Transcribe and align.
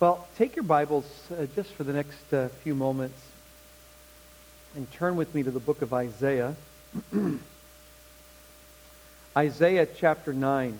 Well, 0.00 0.26
take 0.38 0.56
your 0.56 0.62
Bibles 0.62 1.04
uh, 1.30 1.44
just 1.54 1.74
for 1.74 1.84
the 1.84 1.92
next 1.92 2.32
uh, 2.32 2.48
few 2.62 2.74
moments 2.74 3.20
and 4.74 4.90
turn 4.92 5.14
with 5.14 5.34
me 5.34 5.42
to 5.42 5.50
the 5.50 5.60
book 5.60 5.82
of 5.82 5.92
Isaiah. 5.92 6.56
Isaiah 9.36 9.86
chapter 9.98 10.32
9. 10.32 10.78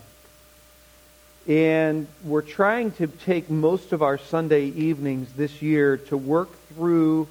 And 1.47 2.07
we're 2.25 2.41
trying 2.41 2.93
to 2.93 3.09
take 3.09 3.51
most 3.51 3.93
of 3.93 4.01
our 4.01 4.17
Sunday 4.17 4.69
evenings 4.69 5.31
this 5.35 5.61
year 5.61 5.99
to 5.99 6.17
work 6.17 6.49
through 6.71 7.29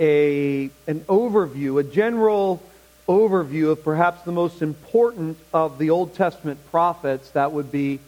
a, 0.00 0.70
an 0.86 1.00
overview, 1.00 1.78
a 1.78 1.84
general 1.84 2.62
overview 3.06 3.72
of 3.72 3.84
perhaps 3.84 4.22
the 4.22 4.32
most 4.32 4.62
important 4.62 5.36
of 5.52 5.76
the 5.76 5.90
Old 5.90 6.14
Testament 6.14 6.58
prophets. 6.70 7.28
That 7.32 7.52
would 7.52 7.70
be 7.70 8.00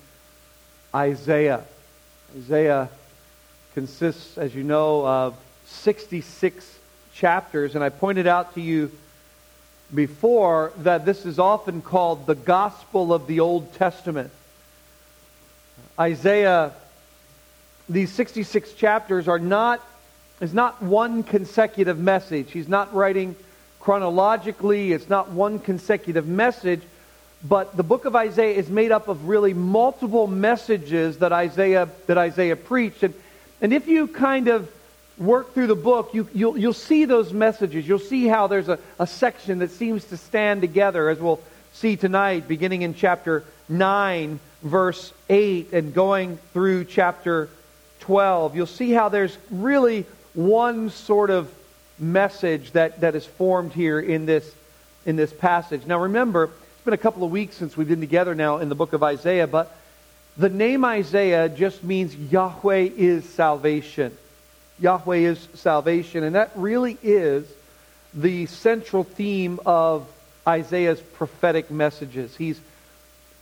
Isaiah. 0.95 1.63
Isaiah 2.35 2.89
consists, 3.75 4.39
as 4.39 4.55
you 4.55 4.65
know, 4.65 5.07
of 5.07 5.37
66 5.67 6.79
chapters, 7.15 7.75
and 7.75 7.85
I 7.85 7.89
pointed 7.89 8.27
out 8.27 8.55
to 8.55 8.61
you 8.61 8.91
before 9.95 10.73
that 10.79 11.05
this 11.05 11.25
is 11.25 11.39
often 11.39 11.83
called 11.83 12.27
the 12.27 12.35
gospel 12.35 13.13
of 13.13 13.27
the 13.27 13.41
Old 13.41 13.73
Testament. 13.75 14.31
Isaiah, 15.99 16.73
these 17.89 18.13
66 18.13 18.73
chapters 18.73 19.29
are 19.29 19.39
not, 19.39 19.81
is 20.41 20.53
not 20.53 20.83
one 20.83 21.23
consecutive 21.23 21.99
message. 21.99 22.51
He's 22.51 22.69
not 22.69 22.93
writing 22.93 23.37
chronologically, 23.79 24.93
it's 24.93 25.09
not 25.09 25.31
one 25.31 25.61
consecutive 25.61 26.27
message, 26.27 26.83
but 27.45 27.77
the 27.77 27.83
book 27.83 28.05
of 28.05 28.17
Isaiah 28.17 28.55
is 28.55 28.69
made 28.69 28.93
up 28.93 29.09
of 29.09 29.29
really 29.29 29.55
multiple 29.55 30.27
messages 30.27 31.19
that 31.19 31.33
Isaiah, 31.33 31.89
that 32.07 32.19
Isaiah 32.19 32.57
preached. 32.57 33.03
And, 33.03 33.15
and 33.61 33.73
if 33.73 33.87
you 33.89 34.09
kind 34.09 34.49
of 34.49 34.71
work 35.19 35.55
through 35.55 35.69
the 35.69 35.75
book, 35.75 36.15
you, 36.15 36.29
you'll, 36.35 36.59
you'll 36.59 36.73
see 36.73 37.05
those 37.05 37.33
messages. 37.33 37.87
You'll 37.87 37.99
see 37.99 38.27
how 38.27 38.47
there's 38.47 38.69
a, 38.69 38.79
a 38.99 39.07
section 39.07 39.61
that 39.61 39.71
seems 39.71 40.05
to 40.07 40.17
stand 40.17 40.61
together, 40.61 41.09
as 41.09 41.19
we'll 41.19 41.41
see 41.73 41.97
tonight, 41.97 42.49
beginning 42.49 42.83
in 42.83 42.95
chapter 42.95 43.45
9, 43.69 44.41
verse 44.63 45.13
8, 45.29 45.73
and 45.73 45.95
going 45.95 46.39
through 46.53 46.85
chapter 46.85 47.49
12. 48.01 48.57
You'll 48.57 48.67
see 48.67 48.93
how 48.93 49.09
there's 49.09 49.37
really 49.51 50.07
one 50.35 50.91
sort 50.91 51.31
of 51.31 51.53
message 51.99 52.73
that, 52.73 53.01
that 53.01 53.15
is 53.15 53.25
formed 53.25 53.73
here 53.73 53.99
in 54.01 54.27
this, 54.27 54.55
in 55.07 55.17
this 55.17 55.33
passage. 55.33 55.87
Now 55.87 56.01
remember, 56.01 56.51
been 56.87 56.95
a 56.95 56.99
couple 56.99 57.25
of 57.25 57.33
weeks 57.33 57.57
since 57.57 57.77
we've 57.77 57.89
been 57.89 57.99
together 57.99 58.33
now 58.37 58.59
in 58.59 58.69
the 58.69 58.77
book 58.77 58.93
of 58.93 59.03
Isaiah, 59.03 59.49
but 59.49 59.77
the 60.37 60.49
name 60.49 60.85
Isaiah 60.85 61.49
just 61.49 61.83
means 61.83 62.15
Yahweh 62.15 62.91
is 62.97 63.29
salvation. 63.29 64.17
Yahweh 64.79 65.17
is 65.17 65.49
salvation. 65.55 66.23
And 66.23 66.37
that 66.37 66.53
really 66.55 66.97
is 67.03 67.45
the 68.15 68.47
central 68.47 69.03
theme 69.03 69.59
of 69.67 70.07
Isaiah's 70.47 71.01
prophetic 71.01 71.73
messages. 71.73 72.37
He's, 72.37 72.61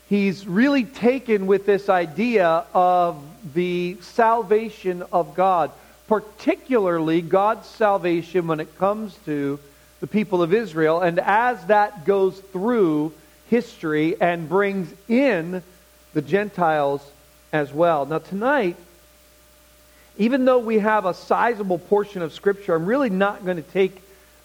he's 0.09 0.47
really 0.47 0.85
taken 0.85 1.47
with 1.47 1.67
this 1.67 1.91
idea 1.91 2.65
of 2.73 3.23
the 3.53 3.99
salvation 4.01 5.03
of 5.13 5.35
God, 5.35 5.71
particularly 6.09 7.21
God's 7.21 7.69
salvation 7.69 8.47
when 8.47 8.61
it 8.61 8.79
comes 8.79 9.15
to 9.27 9.61
the 10.01 10.07
people 10.07 10.43
of 10.43 10.55
Israel. 10.55 11.03
And 11.03 11.19
as 11.19 11.63
that 11.67 12.07
goes 12.07 12.41
through 12.41 13.13
history 13.49 14.21
and 14.21 14.49
brings 14.49 14.93
in 15.09 15.63
the 16.13 16.23
Gentiles 16.23 17.09
as 17.53 17.73
well. 17.73 18.07
Now, 18.07 18.19
tonight, 18.19 18.77
even 20.17 20.45
though 20.45 20.59
we 20.59 20.79
have 20.79 21.07
a 21.07 21.15
sizable 21.15 21.79
portion 21.79 22.23
of 22.23 22.33
Scripture, 22.33 22.75
I'm 22.75 22.87
really 22.87 23.11
not 23.11 23.45
going 23.45 23.57
to 23.57 23.63
take 23.63 24.01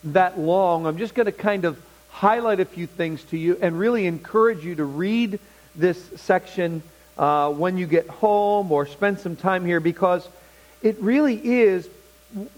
that 0.06 0.40
long. 0.40 0.86
I'm 0.86 0.98
just 0.98 1.14
going 1.14 1.28
to 1.28 1.32
kind 1.32 1.66
of 1.66 1.80
highlight 2.10 2.60
a 2.60 2.66
few 2.66 2.88
things 2.88 3.24
to 3.26 3.38
you 3.38 3.58
and 3.62 3.78
really 3.78 4.06
encourage 4.08 4.66
you 4.66 4.76
to 4.76 4.84
read 4.84 5.40
this 5.76 6.04
section 6.18 6.82
uh, 7.18 7.52
when 7.52 7.78
you 7.78 7.86
get 7.86 8.08
home 8.08 8.72
or 8.72 8.86
spend 8.86 9.20
some 9.20 9.36
time 9.36 9.66
here 9.66 9.80
because 9.80 10.28
it 10.82 11.00
really 11.00 11.36
is 11.36 11.88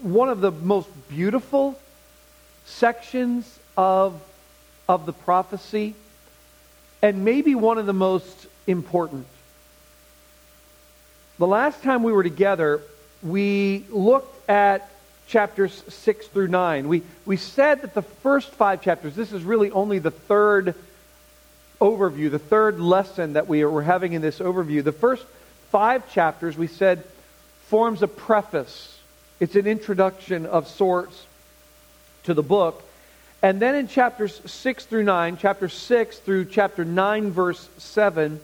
one 0.00 0.28
of 0.28 0.40
the 0.40 0.50
most 0.50 0.88
beautiful 1.08 1.78
sections 2.64 3.58
of, 3.76 4.20
of 4.88 5.06
the 5.06 5.12
prophecy 5.12 5.94
and 7.02 7.24
maybe 7.24 7.54
one 7.54 7.78
of 7.78 7.86
the 7.86 7.92
most 7.92 8.46
important. 8.66 9.26
The 11.38 11.46
last 11.46 11.82
time 11.82 12.04
we 12.04 12.12
were 12.12 12.22
together, 12.22 12.80
we 13.22 13.84
looked 13.90 14.48
at 14.48 14.88
chapters 15.26 15.82
6 15.88 16.28
through 16.28 16.48
9. 16.48 16.88
We, 16.88 17.02
we 17.26 17.36
said 17.36 17.82
that 17.82 17.94
the 17.94 18.02
first 18.02 18.52
five 18.52 18.80
chapters, 18.82 19.16
this 19.16 19.32
is 19.32 19.42
really 19.42 19.70
only 19.72 19.98
the 19.98 20.10
third 20.10 20.74
overview, 21.80 22.30
the 22.30 22.38
third 22.38 22.78
lesson 22.78 23.32
that 23.32 23.48
we 23.48 23.64
were 23.64 23.82
having 23.82 24.12
in 24.12 24.22
this 24.22 24.38
overview. 24.38 24.84
The 24.84 24.92
first 24.92 25.24
five 25.70 26.10
chapters, 26.12 26.56
we 26.56 26.68
said, 26.68 27.04
forms 27.66 28.02
a 28.02 28.08
preface. 28.08 29.00
It's 29.40 29.56
an 29.56 29.66
introduction 29.66 30.46
of 30.46 30.68
sorts 30.68 31.26
to 32.24 32.34
the 32.34 32.42
book. 32.42 32.84
And 33.42 33.58
then 33.58 33.74
in 33.74 33.88
chapters 33.88 34.40
6 34.46 34.84
through 34.84 35.02
9, 35.02 35.36
chapter 35.36 35.68
6 35.68 36.18
through 36.20 36.44
chapter 36.44 36.84
9, 36.84 37.32
verse 37.32 37.68
7, 37.78 38.40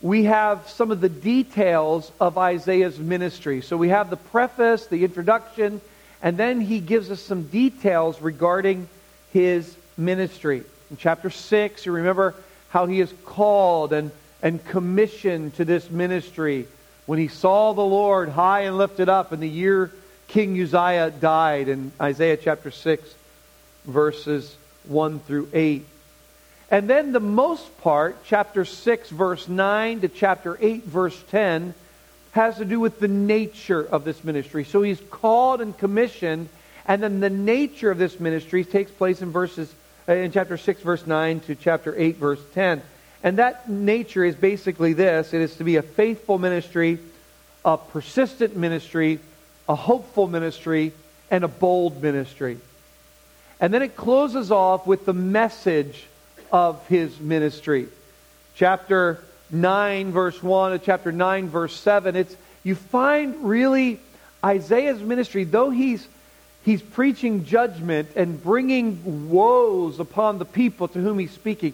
we 0.00 0.24
have 0.24 0.66
some 0.70 0.90
of 0.90 1.02
the 1.02 1.10
details 1.10 2.10
of 2.18 2.38
Isaiah's 2.38 2.98
ministry. 2.98 3.60
So 3.60 3.76
we 3.76 3.90
have 3.90 4.08
the 4.08 4.16
preface, 4.16 4.86
the 4.86 5.04
introduction, 5.04 5.82
and 6.22 6.38
then 6.38 6.62
he 6.62 6.80
gives 6.80 7.10
us 7.10 7.20
some 7.20 7.44
details 7.48 8.22
regarding 8.22 8.88
his 9.34 9.76
ministry. 9.98 10.62
In 10.90 10.96
chapter 10.96 11.28
6, 11.28 11.84
you 11.84 11.92
remember 11.92 12.34
how 12.70 12.86
he 12.86 13.00
is 13.00 13.12
called 13.26 13.92
and, 13.92 14.10
and 14.42 14.64
commissioned 14.64 15.54
to 15.56 15.66
this 15.66 15.90
ministry 15.90 16.66
when 17.04 17.18
he 17.18 17.28
saw 17.28 17.74
the 17.74 17.82
Lord 17.82 18.30
high 18.30 18.62
and 18.62 18.78
lifted 18.78 19.10
up 19.10 19.34
in 19.34 19.40
the 19.40 19.48
year 19.48 19.92
King 20.28 20.58
Uzziah 20.60 21.10
died 21.10 21.68
in 21.68 21.92
Isaiah 22.00 22.38
chapter 22.38 22.70
6 22.70 23.14
verses 23.84 24.54
1 24.86 25.20
through 25.20 25.48
8. 25.52 25.84
And 26.70 26.88
then 26.88 27.12
the 27.12 27.20
most 27.20 27.78
part, 27.80 28.16
chapter 28.24 28.64
6, 28.64 29.10
verse 29.10 29.48
9 29.48 30.00
to 30.00 30.08
chapter 30.08 30.58
8, 30.60 30.84
verse 30.84 31.22
10, 31.30 31.74
has 32.32 32.56
to 32.56 32.64
do 32.64 32.80
with 32.80 32.98
the 32.98 33.08
nature 33.08 33.82
of 33.82 34.04
this 34.04 34.24
ministry. 34.24 34.64
So 34.64 34.82
he's 34.82 35.00
called 35.10 35.60
and 35.60 35.76
commissioned, 35.76 36.48
and 36.86 37.02
then 37.02 37.20
the 37.20 37.30
nature 37.30 37.90
of 37.90 37.98
this 37.98 38.18
ministry 38.18 38.64
takes 38.64 38.90
place 38.90 39.22
in 39.22 39.30
verses 39.30 39.72
uh, 40.08 40.14
in 40.14 40.32
chapter 40.32 40.56
6, 40.56 40.82
verse 40.82 41.06
9 41.06 41.40
to 41.40 41.54
chapter 41.54 41.94
8, 41.96 42.16
verse 42.16 42.40
10. 42.54 42.82
And 43.22 43.38
that 43.38 43.70
nature 43.70 44.24
is 44.24 44.34
basically 44.34 44.92
this 44.92 45.32
it 45.32 45.40
is 45.40 45.56
to 45.56 45.64
be 45.64 45.76
a 45.76 45.82
faithful 45.82 46.38
ministry, 46.38 46.98
a 47.64 47.78
persistent 47.78 48.56
ministry, 48.56 49.18
a 49.68 49.74
hopeful 49.74 50.26
ministry, 50.26 50.92
and 51.30 51.44
a 51.44 51.48
bold 51.48 52.02
ministry. 52.02 52.58
And 53.64 53.72
then 53.72 53.80
it 53.80 53.96
closes 53.96 54.50
off 54.50 54.86
with 54.86 55.06
the 55.06 55.14
message 55.14 56.04
of 56.52 56.86
his 56.86 57.18
ministry. 57.18 57.88
Chapter 58.56 59.24
9, 59.50 60.12
verse 60.12 60.42
1 60.42 60.72
to 60.72 60.84
chapter 60.84 61.10
9, 61.10 61.48
verse 61.48 61.74
7. 61.74 62.14
It's, 62.14 62.36
you 62.62 62.74
find 62.74 63.42
really 63.42 64.00
Isaiah's 64.44 65.00
ministry, 65.00 65.44
though 65.44 65.70
he's, 65.70 66.06
he's 66.66 66.82
preaching 66.82 67.46
judgment 67.46 68.10
and 68.16 68.42
bringing 68.44 69.30
woes 69.30 69.98
upon 69.98 70.38
the 70.38 70.44
people 70.44 70.86
to 70.88 71.00
whom 71.00 71.18
he's 71.18 71.30
speaking, 71.30 71.72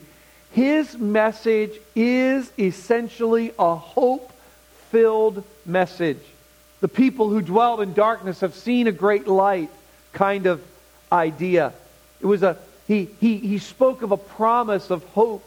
his 0.52 0.96
message 0.96 1.72
is 1.96 2.52
essentially 2.56 3.52
a 3.58 3.74
hope 3.74 4.32
filled 4.92 5.42
message. 5.66 6.22
The 6.82 6.86
people 6.86 7.30
who 7.30 7.42
dwell 7.42 7.80
in 7.80 7.94
darkness 7.94 8.42
have 8.42 8.54
seen 8.54 8.86
a 8.86 8.92
great 8.92 9.26
light 9.26 9.70
kind 10.12 10.46
of 10.46 10.62
idea. 11.12 11.72
It 12.20 12.26
was 12.26 12.42
a, 12.42 12.56
he, 12.86 13.08
he, 13.20 13.38
he 13.38 13.58
spoke 13.58 14.02
of 14.02 14.12
a 14.12 14.16
promise 14.16 14.90
of 14.90 15.04
hope 15.04 15.44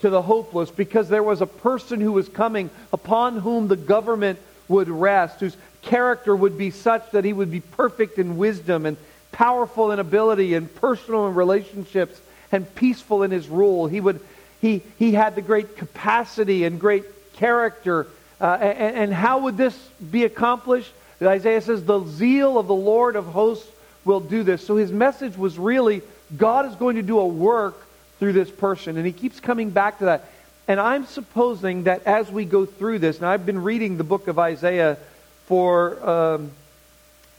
to 0.00 0.10
the 0.10 0.22
hopeless 0.22 0.70
because 0.70 1.08
there 1.08 1.22
was 1.22 1.40
a 1.40 1.46
person 1.46 2.00
who 2.00 2.12
was 2.12 2.28
coming 2.28 2.70
upon 2.92 3.38
whom 3.38 3.68
the 3.68 3.76
government 3.76 4.38
would 4.68 4.88
rest, 4.88 5.40
whose 5.40 5.56
character 5.82 6.34
would 6.34 6.58
be 6.58 6.70
such 6.70 7.10
that 7.12 7.24
he 7.24 7.32
would 7.32 7.50
be 7.50 7.60
perfect 7.60 8.18
in 8.18 8.36
wisdom 8.36 8.86
and 8.86 8.96
powerful 9.32 9.92
in 9.92 9.98
ability 9.98 10.54
and 10.54 10.74
personal 10.76 11.28
in 11.28 11.34
relationships 11.34 12.20
and 12.52 12.72
peaceful 12.74 13.22
in 13.22 13.30
his 13.30 13.48
rule. 13.48 13.86
He, 13.86 14.00
would, 14.00 14.20
he, 14.60 14.82
he 14.98 15.12
had 15.12 15.34
the 15.34 15.42
great 15.42 15.76
capacity 15.76 16.64
and 16.64 16.80
great 16.80 17.04
character. 17.34 18.06
Uh, 18.40 18.58
and, 18.60 18.96
and 18.96 19.14
how 19.14 19.40
would 19.40 19.56
this 19.56 19.76
be 20.10 20.24
accomplished? 20.24 20.92
Isaiah 21.20 21.60
says, 21.60 21.84
The 21.84 22.04
zeal 22.04 22.58
of 22.58 22.66
the 22.66 22.74
Lord 22.74 23.16
of 23.16 23.26
hosts 23.26 23.70
will 24.06 24.20
do 24.20 24.42
this. 24.42 24.64
So 24.64 24.76
his 24.76 24.90
message 24.92 25.36
was 25.36 25.58
really 25.58 26.00
God 26.36 26.66
is 26.66 26.74
going 26.76 26.96
to 26.96 27.02
do 27.02 27.18
a 27.18 27.26
work 27.26 27.76
through 28.18 28.32
this 28.32 28.50
person. 28.50 28.96
And 28.96 29.04
he 29.04 29.12
keeps 29.12 29.40
coming 29.40 29.70
back 29.70 29.98
to 29.98 30.06
that. 30.06 30.24
and 30.68 30.80
I'm 30.80 31.06
supposing 31.06 31.84
that 31.84 32.06
as 32.06 32.30
we 32.30 32.44
go 32.44 32.66
through 32.66 33.00
this, 33.00 33.18
and 33.18 33.26
I've 33.26 33.44
been 33.44 33.62
reading 33.62 33.98
the 33.98 34.04
book 34.04 34.26
of 34.26 34.38
Isaiah 34.38 34.96
for, 35.46 36.08
um, 36.08 36.50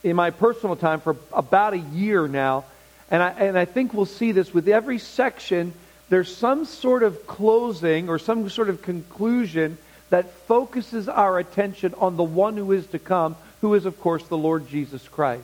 in 0.04 0.16
my 0.16 0.30
personal 0.30 0.76
time, 0.76 1.02
for 1.02 1.18
about 1.34 1.74
a 1.74 1.80
year 1.80 2.28
now, 2.28 2.64
and 3.10 3.24
I, 3.24 3.30
and 3.32 3.58
I 3.58 3.66
think 3.66 3.94
we'll 3.94 4.06
see 4.06 4.32
this 4.32 4.54
with 4.54 4.68
every 4.68 5.00
section, 5.00 5.74
there's 6.10 6.34
some 6.34 6.64
sort 6.66 7.04
of 7.04 7.28
closing 7.28 8.08
or 8.08 8.20
some 8.20 8.50
sort 8.50 8.70
of 8.70 8.82
conclusion 8.82 9.78
that 10.10 10.32
focuses 10.48 11.10
our 11.10 11.38
attention 11.38 11.94
on 11.98 12.16
the 12.16 12.24
one 12.24 12.56
who 12.56 12.72
is 12.72 12.88
to 12.88 13.00
come, 13.00 13.36
who 13.60 13.74
is, 13.74 13.86
of 13.86 14.00
course, 14.00 14.26
the 14.28 14.38
Lord 14.38 14.70
Jesus 14.70 15.06
Christ. 15.08 15.44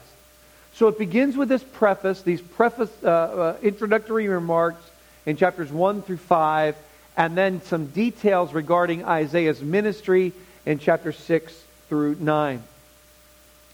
So 0.75 0.87
it 0.87 0.97
begins 0.97 1.37
with 1.37 1.49
this 1.49 1.63
preface, 1.63 2.23
these 2.23 2.41
preface, 2.41 2.89
uh, 3.03 3.07
uh, 3.07 3.57
introductory 3.61 4.27
remarks 4.27 4.83
in 5.25 5.37
chapters 5.37 5.71
1 5.71 6.01
through 6.01 6.17
5, 6.17 6.75
and 7.15 7.37
then 7.37 7.61
some 7.61 7.87
details 7.87 8.53
regarding 8.53 9.05
Isaiah's 9.05 9.61
ministry 9.61 10.33
in 10.65 10.79
chapter 10.79 11.11
6 11.11 11.63
through 11.89 12.15
9. 12.19 12.63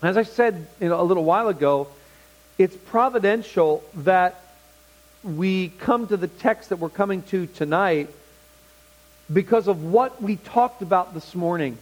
As 0.01 0.17
I 0.17 0.23
said 0.23 0.67
you 0.81 0.89
know, 0.89 0.99
a 0.99 1.03
little 1.03 1.23
while 1.23 1.47
ago, 1.47 1.87
it's 2.57 2.75
providential 2.75 3.81
that 3.95 4.41
we 5.23 5.69
come 5.79 6.07
to 6.07 6.17
the 6.17 6.27
text 6.27 6.69
that 6.69 6.77
we're 6.77 6.89
coming 6.89 7.21
to 7.23 7.47
tonight 7.47 8.09
because 9.31 9.67
of 9.67 9.83
what 9.83 10.21
we 10.21 10.35
talked 10.35 10.81
about 10.81 11.13
this 11.13 11.33
morning. 11.33 11.77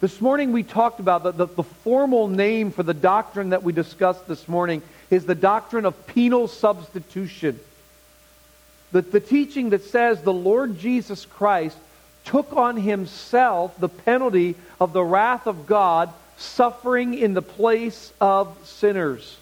This 0.00 0.20
morning 0.20 0.52
we 0.52 0.62
talked 0.62 1.00
about 1.00 1.24
the, 1.24 1.32
the, 1.32 1.46
the, 1.46 1.64
formal 1.64 2.28
name 2.28 2.70
for 2.70 2.84
the 2.84 2.94
doctrine 2.94 3.50
that 3.50 3.64
we 3.64 3.72
discussed 3.72 4.28
this 4.28 4.46
morning 4.46 4.80
is 5.10 5.26
the 5.26 5.34
doctrine 5.34 5.84
of 5.84 6.06
penal 6.06 6.46
substitution. 6.46 7.58
The, 8.92 9.02
the 9.02 9.18
teaching 9.18 9.70
that 9.70 9.82
says 9.82 10.22
the 10.22 10.32
Lord 10.32 10.78
Jesus 10.78 11.24
Christ 11.24 11.76
took 12.24 12.56
on 12.56 12.76
himself 12.76 13.76
the 13.80 13.88
penalty 13.88 14.54
of 14.80 14.92
the 14.92 15.02
wrath 15.02 15.48
of 15.48 15.66
God, 15.66 16.10
suffering 16.36 17.14
in 17.14 17.34
the 17.34 17.42
place 17.42 18.12
of 18.20 18.56
sinners. 18.62 19.36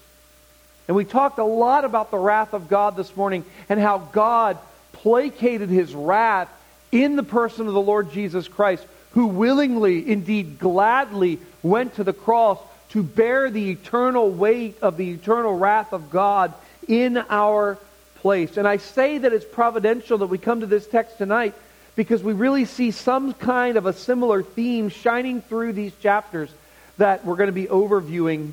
And 0.87 0.97
we 0.97 1.05
talked 1.05 1.37
a 1.37 1.43
lot 1.43 1.85
about 1.85 2.09
the 2.09 2.17
wrath 2.17 2.55
of 2.55 2.67
God 2.67 2.95
this 2.95 3.15
morning 3.15 3.45
and 3.69 3.79
how 3.79 3.99
God 3.99 4.57
placated 4.91 5.69
his 5.69 5.93
wrath 5.93 6.49
in 6.91 7.15
the 7.15 7.21
person 7.21 7.67
of 7.67 7.75
the 7.75 7.79
Lord 7.79 8.11
Jesus 8.11 8.47
Christ 8.47 8.83
who 9.17 9.25
willingly, 9.25 10.07
indeed 10.07 10.59
gladly, 10.59 11.39
went 11.63 11.95
to 11.95 12.03
the 12.03 12.13
cross 12.13 12.59
to 12.89 13.01
bear 13.01 13.49
the 13.49 13.71
eternal 13.71 14.29
weight 14.29 14.77
of 14.79 14.95
the 14.95 15.09
eternal 15.09 15.57
wrath 15.57 15.91
of 15.91 16.11
God 16.11 16.53
in 16.87 17.17
our 17.27 17.79
place. 18.17 18.57
And 18.57 18.67
I 18.67 18.77
say 18.77 19.17
that 19.17 19.33
it's 19.33 19.43
providential 19.43 20.19
that 20.19 20.27
we 20.27 20.37
come 20.37 20.59
to 20.59 20.67
this 20.67 20.85
text 20.85 21.17
tonight 21.17 21.55
because 21.95 22.21
we 22.21 22.33
really 22.33 22.65
see 22.65 22.91
some 22.91 23.33
kind 23.33 23.75
of 23.75 23.87
a 23.87 23.93
similar 23.93 24.43
theme 24.43 24.89
shining 24.89 25.41
through 25.41 25.73
these 25.73 25.93
chapters 25.99 26.51
that 26.99 27.25
we're 27.25 27.37
going 27.37 27.47
to 27.47 27.51
be 27.51 27.65
overviewing 27.65 28.51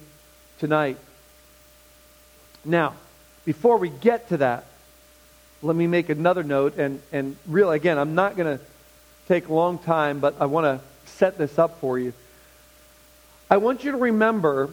tonight. 0.60 0.96
Now, 2.64 2.94
before 3.44 3.76
we 3.76 3.90
get 3.90 4.31
to 4.31 4.38
that, 4.38 4.64
let 5.60 5.76
me 5.76 5.87
make 5.87 6.08
another 6.08 6.43
note. 6.43 6.78
And, 6.78 7.02
and 7.12 7.37
really, 7.46 7.76
again, 7.76 7.99
I'm 7.99 8.14
not 8.14 8.34
going 8.34 8.56
to 8.56 8.64
take 9.29 9.49
a 9.49 9.55
long 9.55 9.79
time, 9.79 10.21
but 10.21 10.37
I 10.41 10.47
want 10.47 10.65
to 10.65 10.81
set 11.06 11.38
this 11.38 11.59
up 11.59 11.81
for 11.81 11.99
you. 11.99 12.12
I 13.50 13.59
want 13.59 13.85
you 13.85 13.93
to 13.93 13.97
remember 13.97 14.71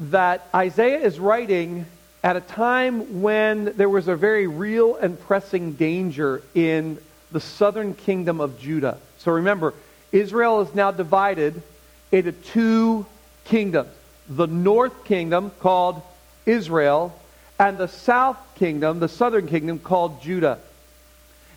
that 0.00 0.48
Isaiah 0.54 1.00
is 1.00 1.20
writing 1.20 1.86
at 2.24 2.36
a 2.36 2.40
time 2.40 3.22
when 3.22 3.76
there 3.76 3.88
was 3.88 4.08
a 4.08 4.16
very 4.16 4.46
real 4.46 4.96
and 4.96 5.18
pressing 5.18 5.72
danger 5.72 6.42
in 6.54 6.98
the 7.30 7.40
southern 7.40 7.94
kingdom 7.94 8.40
of 8.40 8.58
Judah. 8.60 8.98
So 9.18 9.32
remember, 9.32 9.74
Israel 10.12 10.60
is 10.60 10.74
now 10.74 10.90
divided 10.90 11.62
into 12.10 12.32
two 12.32 13.06
kingdoms 13.44 13.88
the 14.28 14.46
north 14.46 15.04
kingdom 15.04 15.50
called 15.60 16.00
Israel, 16.46 17.18
and 17.58 17.76
the 17.76 17.88
south 17.88 18.38
kingdom, 18.56 19.00
the 19.00 19.08
southern 19.08 19.46
kingdom 19.48 19.78
called 19.78 20.22
Judah. 20.22 20.58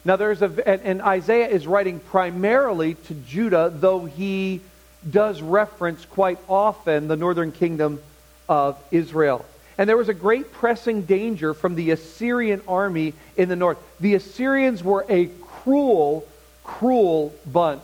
Now, 0.06 0.18
there's 0.18 0.44
a, 0.44 0.70
and, 0.70 0.82
and 0.84 1.02
Isaiah 1.02 1.48
is 1.48 1.66
writing 1.66 2.00
primarily 2.00 2.94
to 2.94 3.16
Judah, 3.16 3.74
though 3.74 4.06
he 4.06 4.62
does 5.10 5.42
reference 5.42 6.06
quite 6.06 6.38
often 6.48 7.08
the 7.08 7.16
northern 7.16 7.52
kingdom 7.52 8.00
of 8.48 8.78
Israel. 8.92 9.46
And 9.78 9.90
there 9.90 9.98
was 9.98 10.10
a 10.10 10.14
great 10.14 10.54
pressing 10.54 11.02
danger 11.02 11.54
from 11.54 11.76
the 11.76 11.92
Assyrian 11.92 12.62
army 12.68 13.14
in 13.36 13.50
the 13.50 13.56
north. 13.56 13.78
The 14.00 14.14
Assyrians 14.14 14.84
were 14.84 15.06
a 15.10 15.26
cruel, 15.42 16.26
cruel 16.64 17.34
bunch. 17.46 17.82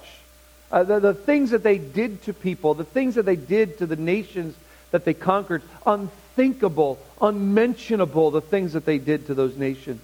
Uh, 0.71 0.83
the, 0.83 0.99
the 0.99 1.13
things 1.13 1.49
that 1.49 1.63
they 1.63 1.77
did 1.79 2.21
to 2.23 2.33
people, 2.33 2.75
the 2.75 2.85
things 2.85 3.15
that 3.15 3.25
they 3.25 3.35
did 3.35 3.79
to 3.79 3.85
the 3.85 3.97
nations 3.97 4.55
that 4.91 5.05
they 5.05 5.13
conquered, 5.13 5.63
unthinkable, 5.85 6.99
unmentionable, 7.19 8.31
the 8.31 8.41
things 8.41 8.73
that 8.73 8.85
they 8.85 8.97
did 8.97 9.27
to 9.27 9.33
those 9.33 9.57
nations. 9.57 10.01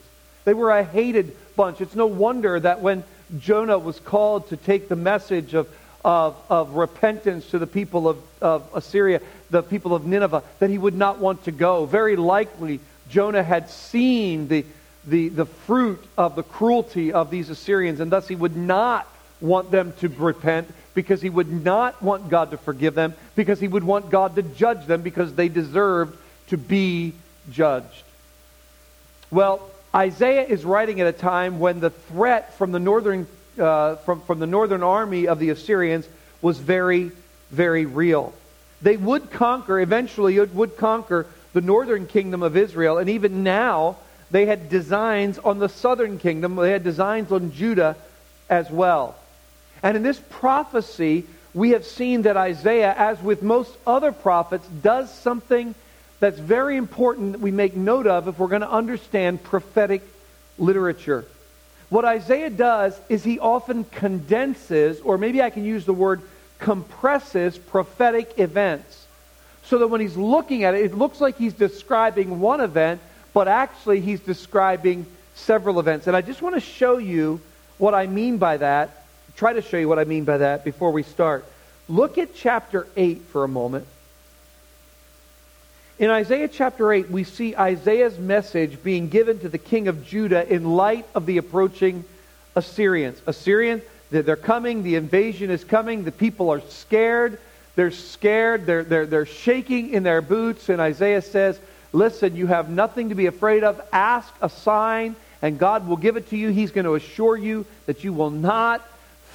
They 0.47 0.53
were 0.53 0.71
a 0.71 0.81
hated 0.81 1.35
bunch. 1.57 1.81
It's 1.81 1.93
no 1.93 2.05
wonder 2.07 2.57
that 2.57 2.79
when 2.79 3.03
Jonah 3.37 3.77
was 3.77 3.99
called 3.99 4.47
to 4.47 4.55
take 4.55 4.87
the 4.87 4.95
message 4.95 5.53
of, 5.53 5.67
of, 6.05 6.37
of 6.49 6.75
repentance 6.75 7.49
to 7.49 7.59
the 7.59 7.67
people 7.67 8.07
of, 8.07 8.17
of 8.41 8.65
Assyria, 8.73 9.19
the 9.49 9.61
people 9.61 9.93
of 9.93 10.05
Nineveh, 10.05 10.43
that 10.59 10.69
he 10.69 10.77
would 10.77 10.95
not 10.95 11.19
want 11.19 11.43
to 11.43 11.51
go. 11.51 11.85
Very 11.85 12.15
likely, 12.15 12.79
Jonah 13.09 13.43
had 13.43 13.69
seen 13.69 14.47
the, 14.47 14.63
the, 15.05 15.27
the 15.27 15.45
fruit 15.45 16.01
of 16.17 16.37
the 16.37 16.43
cruelty 16.43 17.11
of 17.11 17.29
these 17.29 17.49
Assyrians, 17.49 17.99
and 17.99 18.09
thus 18.09 18.29
he 18.29 18.35
would 18.35 18.55
not 18.55 19.05
want 19.41 19.69
them 19.69 19.91
to 19.99 20.07
repent 20.07 20.73
because 20.93 21.21
he 21.21 21.29
would 21.29 21.51
not 21.51 22.01
want 22.01 22.29
God 22.29 22.51
to 22.51 22.57
forgive 22.57 22.95
them, 22.95 23.15
because 23.35 23.59
he 23.59 23.67
would 23.67 23.83
want 23.83 24.09
God 24.09 24.35
to 24.35 24.43
judge 24.43 24.85
them 24.85 25.01
because 25.01 25.33
they 25.33 25.49
deserved 25.49 26.17
to 26.47 26.57
be 26.57 27.11
judged. 27.51 28.03
Well, 29.29 29.69
Isaiah 29.95 30.45
is 30.45 30.65
writing 30.65 31.01
at 31.01 31.07
a 31.07 31.11
time 31.11 31.59
when 31.59 31.79
the 31.79 31.89
threat 31.89 32.53
from 32.57 32.71
the 32.71 32.79
northern, 32.79 33.27
uh, 33.59 33.95
from, 33.97 34.21
from 34.21 34.39
the 34.39 34.47
northern 34.47 34.83
army 34.83 35.27
of 35.27 35.39
the 35.39 35.49
Assyrians 35.49 36.07
was 36.41 36.59
very, 36.59 37.11
very 37.51 37.85
real. 37.85 38.33
They 38.81 38.97
would 38.97 39.31
conquer, 39.31 39.79
eventually, 39.79 40.37
it 40.37 40.53
would 40.53 40.77
conquer 40.77 41.25
the 41.53 41.61
northern 41.61 42.05
kingdom 42.05 42.43
of 42.43 42.55
Israel, 42.55 42.97
and 42.97 43.09
even 43.09 43.43
now, 43.43 43.97
they 44.29 44.45
had 44.45 44.69
designs 44.69 45.39
on 45.39 45.59
the 45.59 45.69
southern 45.69 46.19
kingdom. 46.19 46.55
They 46.55 46.71
had 46.71 46.83
designs 46.83 47.31
on 47.31 47.53
Judah 47.53 47.95
as 48.49 48.69
well. 48.69 49.15
And 49.81 49.95
in 49.95 50.03
this 50.03 50.21
prophecy, 50.29 51.25
we 51.53 51.71
have 51.71 51.85
seen 51.85 52.23
that 52.23 52.35
Isaiah, 52.35 52.93
as 52.95 53.21
with 53.21 53.41
most 53.41 53.71
other 53.87 54.11
prophets, 54.11 54.67
does 54.67 55.11
something 55.13 55.75
that's 56.19 56.39
very 56.39 56.77
important 56.77 57.33
that 57.33 57.41
we 57.41 57.51
make 57.51 57.75
note 57.75 58.07
of 58.07 58.27
if 58.27 58.39
we're 58.39 58.47
going 58.47 58.61
to 58.61 58.71
understand 58.71 59.43
prophetic 59.43 60.01
literature. 60.57 61.25
What 61.89 62.05
Isaiah 62.05 62.49
does 62.49 62.99
is 63.07 63.23
he 63.23 63.39
often 63.39 63.83
condenses, 63.85 64.99
or 65.01 65.17
maybe 65.17 65.41
I 65.41 65.49
can 65.49 65.63
use 65.63 65.85
the 65.85 65.93
word 65.93 66.21
compresses, 66.59 67.57
prophetic 67.57 68.39
events. 68.39 69.05
So 69.65 69.79
that 69.79 69.87
when 69.87 70.01
he's 70.01 70.17
looking 70.17 70.63
at 70.63 70.75
it, 70.75 70.85
it 70.85 70.95
looks 70.95 71.21
like 71.21 71.37
he's 71.37 71.53
describing 71.53 72.39
one 72.39 72.61
event, 72.61 73.01
but 73.33 73.47
actually 73.47 74.01
he's 74.01 74.19
describing 74.19 75.05
several 75.35 75.79
events. 75.79 76.07
And 76.07 76.15
I 76.15 76.21
just 76.21 76.41
want 76.41 76.55
to 76.55 76.61
show 76.61 76.97
you 76.97 77.41
what 77.77 77.93
I 77.93 78.07
mean 78.07 78.37
by 78.37 78.57
that, 78.57 79.05
try 79.35 79.53
to 79.53 79.61
show 79.61 79.77
you 79.77 79.87
what 79.87 79.99
I 79.99 80.05
mean 80.05 80.23
by 80.23 80.39
that 80.39 80.63
before 80.63 80.91
we 80.91 81.03
start. 81.03 81.45
Look 81.87 82.17
at 82.17 82.33
chapter 82.33 82.87
8 82.95 83.21
for 83.31 83.43
a 83.43 83.47
moment. 83.47 83.85
In 85.99 86.11
Isaiah 86.11 86.47
chapter 86.47 86.93
8, 86.93 87.09
we 87.09 87.23
see 87.23 87.55
Isaiah's 87.55 88.19
message 88.19 88.83
being 88.83 89.09
given 89.09 89.39
to 89.39 89.49
the 89.49 89.57
king 89.57 89.87
of 89.87 90.05
Judah 90.05 90.47
in 90.47 90.75
light 90.75 91.07
of 91.15 91.25
the 91.25 91.39
approaching 91.39 92.05
Assyrians. 92.55 93.19
Assyrians, 93.25 93.81
they're 94.11 94.35
coming, 94.35 94.83
the 94.83 94.93
invasion 94.93 95.49
is 95.49 95.63
coming, 95.63 96.03
the 96.03 96.11
people 96.11 96.51
are 96.51 96.61
scared. 96.69 97.39
They're 97.75 97.89
scared, 97.89 98.67
they're, 98.67 98.83
they're, 98.83 99.05
they're 99.07 99.25
shaking 99.25 99.89
in 99.89 100.03
their 100.03 100.21
boots, 100.21 100.69
and 100.69 100.79
Isaiah 100.79 101.21
says, 101.21 101.59
Listen, 101.93 102.35
you 102.35 102.45
have 102.45 102.69
nothing 102.69 103.09
to 103.09 103.15
be 103.15 103.25
afraid 103.25 103.63
of. 103.63 103.81
Ask 103.91 104.31
a 104.39 104.49
sign, 104.49 105.15
and 105.41 105.57
God 105.57 105.87
will 105.87 105.97
give 105.97 106.15
it 106.15 106.29
to 106.29 106.37
you. 106.37 106.49
He's 106.49 106.71
going 106.71 106.85
to 106.85 106.93
assure 106.93 107.37
you 107.37 107.65
that 107.87 108.03
you 108.03 108.13
will 108.13 108.29
not 108.29 108.87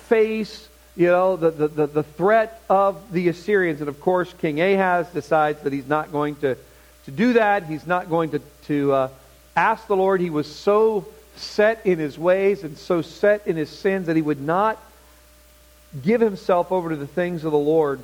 face 0.07 0.69
you 0.97 1.07
know, 1.07 1.37
the, 1.37 1.51
the, 1.51 1.87
the, 1.87 2.03
threat 2.03 2.61
of 2.69 3.13
the 3.13 3.29
Assyrians. 3.29 3.81
And 3.81 3.89
of 3.89 4.01
course, 4.01 4.33
King 4.41 4.61
Ahaz 4.61 5.09
decides 5.09 5.63
that 5.63 5.73
he's 5.73 5.89
not 5.89 6.13
going 6.13 6.37
to, 6.37 6.57
to 7.07 7.11
do 7.11 7.33
that. 7.35 7.65
He's 7.67 7.87
not 7.87 8.11
going 8.11 8.31
to, 8.31 8.41
to 8.67 8.93
uh, 8.93 9.09
ask 9.57 9.87
the 9.87 9.97
Lord. 9.97 10.21
He 10.21 10.29
was 10.29 10.55
so 10.55 11.07
set 11.37 11.87
in 11.87 11.99
his 11.99 12.19
ways 12.19 12.63
and 12.63 12.77
so 12.77 13.01
set 13.01 13.47
in 13.47 13.57
his 13.57 13.71
sins 13.71 14.07
that 14.07 14.17
he 14.17 14.23
would 14.23 14.41
not 14.41 14.79
give 16.03 16.21
himself 16.21 16.71
over 16.71 16.91
to 16.91 16.97
the 16.97 17.07
things 17.07 17.45
of 17.45 17.53
the 17.53 17.59
Lord. 17.59 18.03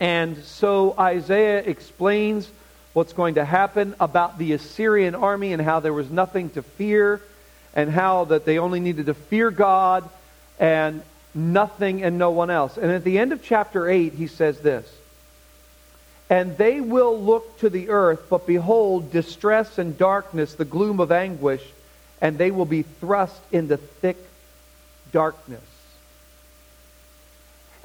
And 0.00 0.42
so 0.44 0.94
Isaiah 0.98 1.58
explains 1.58 2.50
what's 2.94 3.12
going 3.12 3.34
to 3.34 3.44
happen 3.44 3.94
about 4.00 4.38
the 4.38 4.52
Assyrian 4.52 5.14
army 5.14 5.52
and 5.52 5.60
how 5.60 5.80
there 5.80 5.92
was 5.92 6.10
nothing 6.10 6.50
to 6.50 6.62
fear 6.62 7.20
and 7.74 7.90
how 7.90 8.24
that 8.24 8.44
they 8.44 8.58
only 8.58 8.80
needed 8.80 9.06
to 9.06 9.14
fear 9.14 9.50
God 9.50 10.08
and 10.58 11.02
nothing 11.34 12.02
and 12.02 12.18
no 12.18 12.30
one 12.30 12.50
else. 12.50 12.76
And 12.76 12.90
at 12.90 13.04
the 13.04 13.18
end 13.18 13.32
of 13.32 13.42
chapter 13.42 13.88
8, 13.88 14.12
he 14.14 14.26
says 14.26 14.60
this 14.60 14.90
And 16.28 16.56
they 16.56 16.80
will 16.80 17.20
look 17.20 17.58
to 17.60 17.70
the 17.70 17.90
earth, 17.90 18.26
but 18.28 18.46
behold, 18.46 19.12
distress 19.12 19.78
and 19.78 19.96
darkness, 19.96 20.54
the 20.54 20.64
gloom 20.64 21.00
of 21.00 21.12
anguish, 21.12 21.64
and 22.20 22.38
they 22.38 22.50
will 22.50 22.66
be 22.66 22.82
thrust 22.82 23.40
into 23.50 23.76
thick 23.76 24.16
darkness. 25.12 25.62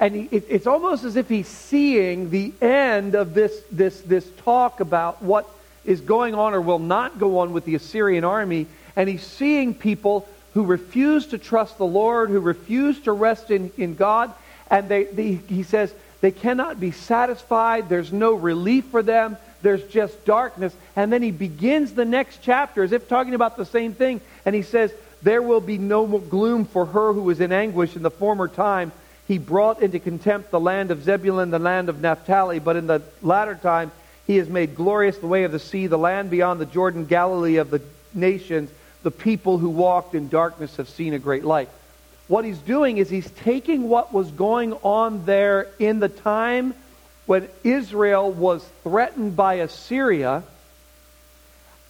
And 0.00 0.14
he, 0.14 0.28
it, 0.30 0.44
it's 0.48 0.66
almost 0.66 1.04
as 1.04 1.16
if 1.16 1.28
he's 1.28 1.48
seeing 1.48 2.30
the 2.30 2.52
end 2.60 3.14
of 3.14 3.34
this, 3.34 3.60
this, 3.72 4.00
this 4.02 4.28
talk 4.44 4.80
about 4.80 5.22
what 5.22 5.48
is 5.84 6.00
going 6.00 6.34
on 6.34 6.54
or 6.54 6.60
will 6.60 6.78
not 6.78 7.18
go 7.18 7.38
on 7.38 7.52
with 7.52 7.64
the 7.64 7.74
Assyrian 7.74 8.22
army. 8.22 8.66
And 8.94 9.08
he's 9.08 9.26
seeing 9.26 9.74
people 9.74 10.28
who 10.58 10.64
refuse 10.64 11.28
to 11.28 11.38
trust 11.38 11.78
the 11.78 11.86
Lord, 11.86 12.30
who 12.30 12.40
refuse 12.40 12.98
to 13.02 13.12
rest 13.12 13.52
in, 13.52 13.70
in 13.78 13.94
God. 13.94 14.34
And 14.68 14.88
they, 14.88 15.04
they, 15.04 15.34
he 15.34 15.62
says 15.62 15.94
they 16.20 16.32
cannot 16.32 16.80
be 16.80 16.90
satisfied. 16.90 17.88
There's 17.88 18.12
no 18.12 18.34
relief 18.34 18.86
for 18.86 19.00
them. 19.00 19.36
There's 19.62 19.84
just 19.84 20.24
darkness. 20.24 20.74
And 20.96 21.12
then 21.12 21.22
he 21.22 21.30
begins 21.30 21.92
the 21.92 22.04
next 22.04 22.40
chapter 22.42 22.82
as 22.82 22.90
if 22.90 23.08
talking 23.08 23.34
about 23.34 23.56
the 23.56 23.66
same 23.66 23.92
thing. 23.92 24.20
And 24.44 24.52
he 24.52 24.62
says, 24.62 24.92
There 25.22 25.42
will 25.42 25.60
be 25.60 25.78
no 25.78 26.04
gloom 26.18 26.64
for 26.64 26.86
her 26.86 27.12
who 27.12 27.22
was 27.22 27.40
in 27.40 27.52
anguish 27.52 27.94
in 27.94 28.02
the 28.02 28.10
former 28.10 28.48
time 28.48 28.90
he 29.28 29.38
brought 29.38 29.80
into 29.80 30.00
contempt 30.00 30.50
the 30.50 30.58
land 30.58 30.90
of 30.90 31.04
Zebulun, 31.04 31.50
the 31.50 31.60
land 31.60 31.88
of 31.88 32.00
Naphtali, 32.00 32.58
but 32.58 32.74
in 32.74 32.88
the 32.88 33.00
latter 33.22 33.54
time 33.54 33.92
he 34.26 34.38
has 34.38 34.48
made 34.48 34.74
glorious 34.74 35.18
the 35.18 35.28
way 35.28 35.44
of 35.44 35.52
the 35.52 35.60
sea, 35.60 35.86
the 35.86 35.98
land 35.98 36.30
beyond 36.30 36.60
the 36.60 36.66
Jordan, 36.66 37.04
Galilee 37.04 37.58
of 37.58 37.70
the 37.70 37.80
nations. 38.12 38.70
The 39.02 39.10
people 39.10 39.58
who 39.58 39.70
walked 39.70 40.14
in 40.14 40.28
darkness 40.28 40.76
have 40.76 40.88
seen 40.88 41.14
a 41.14 41.18
great 41.18 41.44
light. 41.44 41.68
What 42.26 42.44
he's 42.44 42.58
doing 42.58 42.98
is 42.98 43.08
he's 43.08 43.30
taking 43.30 43.88
what 43.88 44.12
was 44.12 44.30
going 44.30 44.74
on 44.82 45.24
there 45.24 45.68
in 45.78 46.00
the 46.00 46.08
time 46.08 46.74
when 47.26 47.48
Israel 47.64 48.30
was 48.30 48.66
threatened 48.82 49.36
by 49.36 49.54
Assyria, 49.54 50.42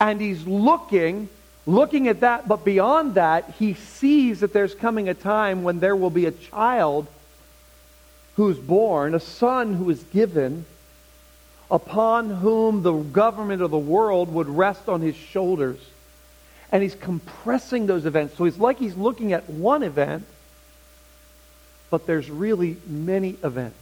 and 0.01 0.21
he's 0.21 0.47
looking 0.47 1.29
looking 1.69 2.09
at 2.09 2.21
that, 2.21 2.49
but 2.49 2.65
beyond 2.65 3.15
that, 3.15 3.55
he 3.59 3.75
sees 3.75 4.41
that 4.41 4.55
there's 4.55 4.75
coming 4.75 5.09
a 5.09 5.15
time 5.15 5.63
when 5.63 5.81
there 5.81 5.95
will 5.95 6.11
be 6.11 6.25
a 6.25 6.31
child 6.33 7.07
who 8.37 8.49
is 8.49 8.57
born, 8.57 9.15
a 9.15 9.21
son 9.21 9.75
who 9.75 9.91
is 9.91 10.03
given, 10.05 10.65
upon 11.71 12.31
whom 12.31 12.83
the 12.83 12.95
government 12.95 13.61
of 13.61 13.71
the 13.71 13.79
world 13.79 14.33
would 14.33 14.49
rest 14.49 14.89
on 14.89 15.03
his 15.03 15.15
shoulders. 15.15 15.79
And 16.71 16.83
he's 16.83 16.95
compressing 16.95 17.87
those 17.87 18.05
events. 18.05 18.37
So 18.37 18.45
it's 18.45 18.59
like 18.59 18.79
he's 18.79 18.97
looking 18.97 19.33
at 19.33 19.49
one 19.49 19.83
event, 19.83 20.25
but 21.91 22.07
there's 22.07 22.31
really 22.31 22.77
many 22.87 23.37
events. 23.43 23.77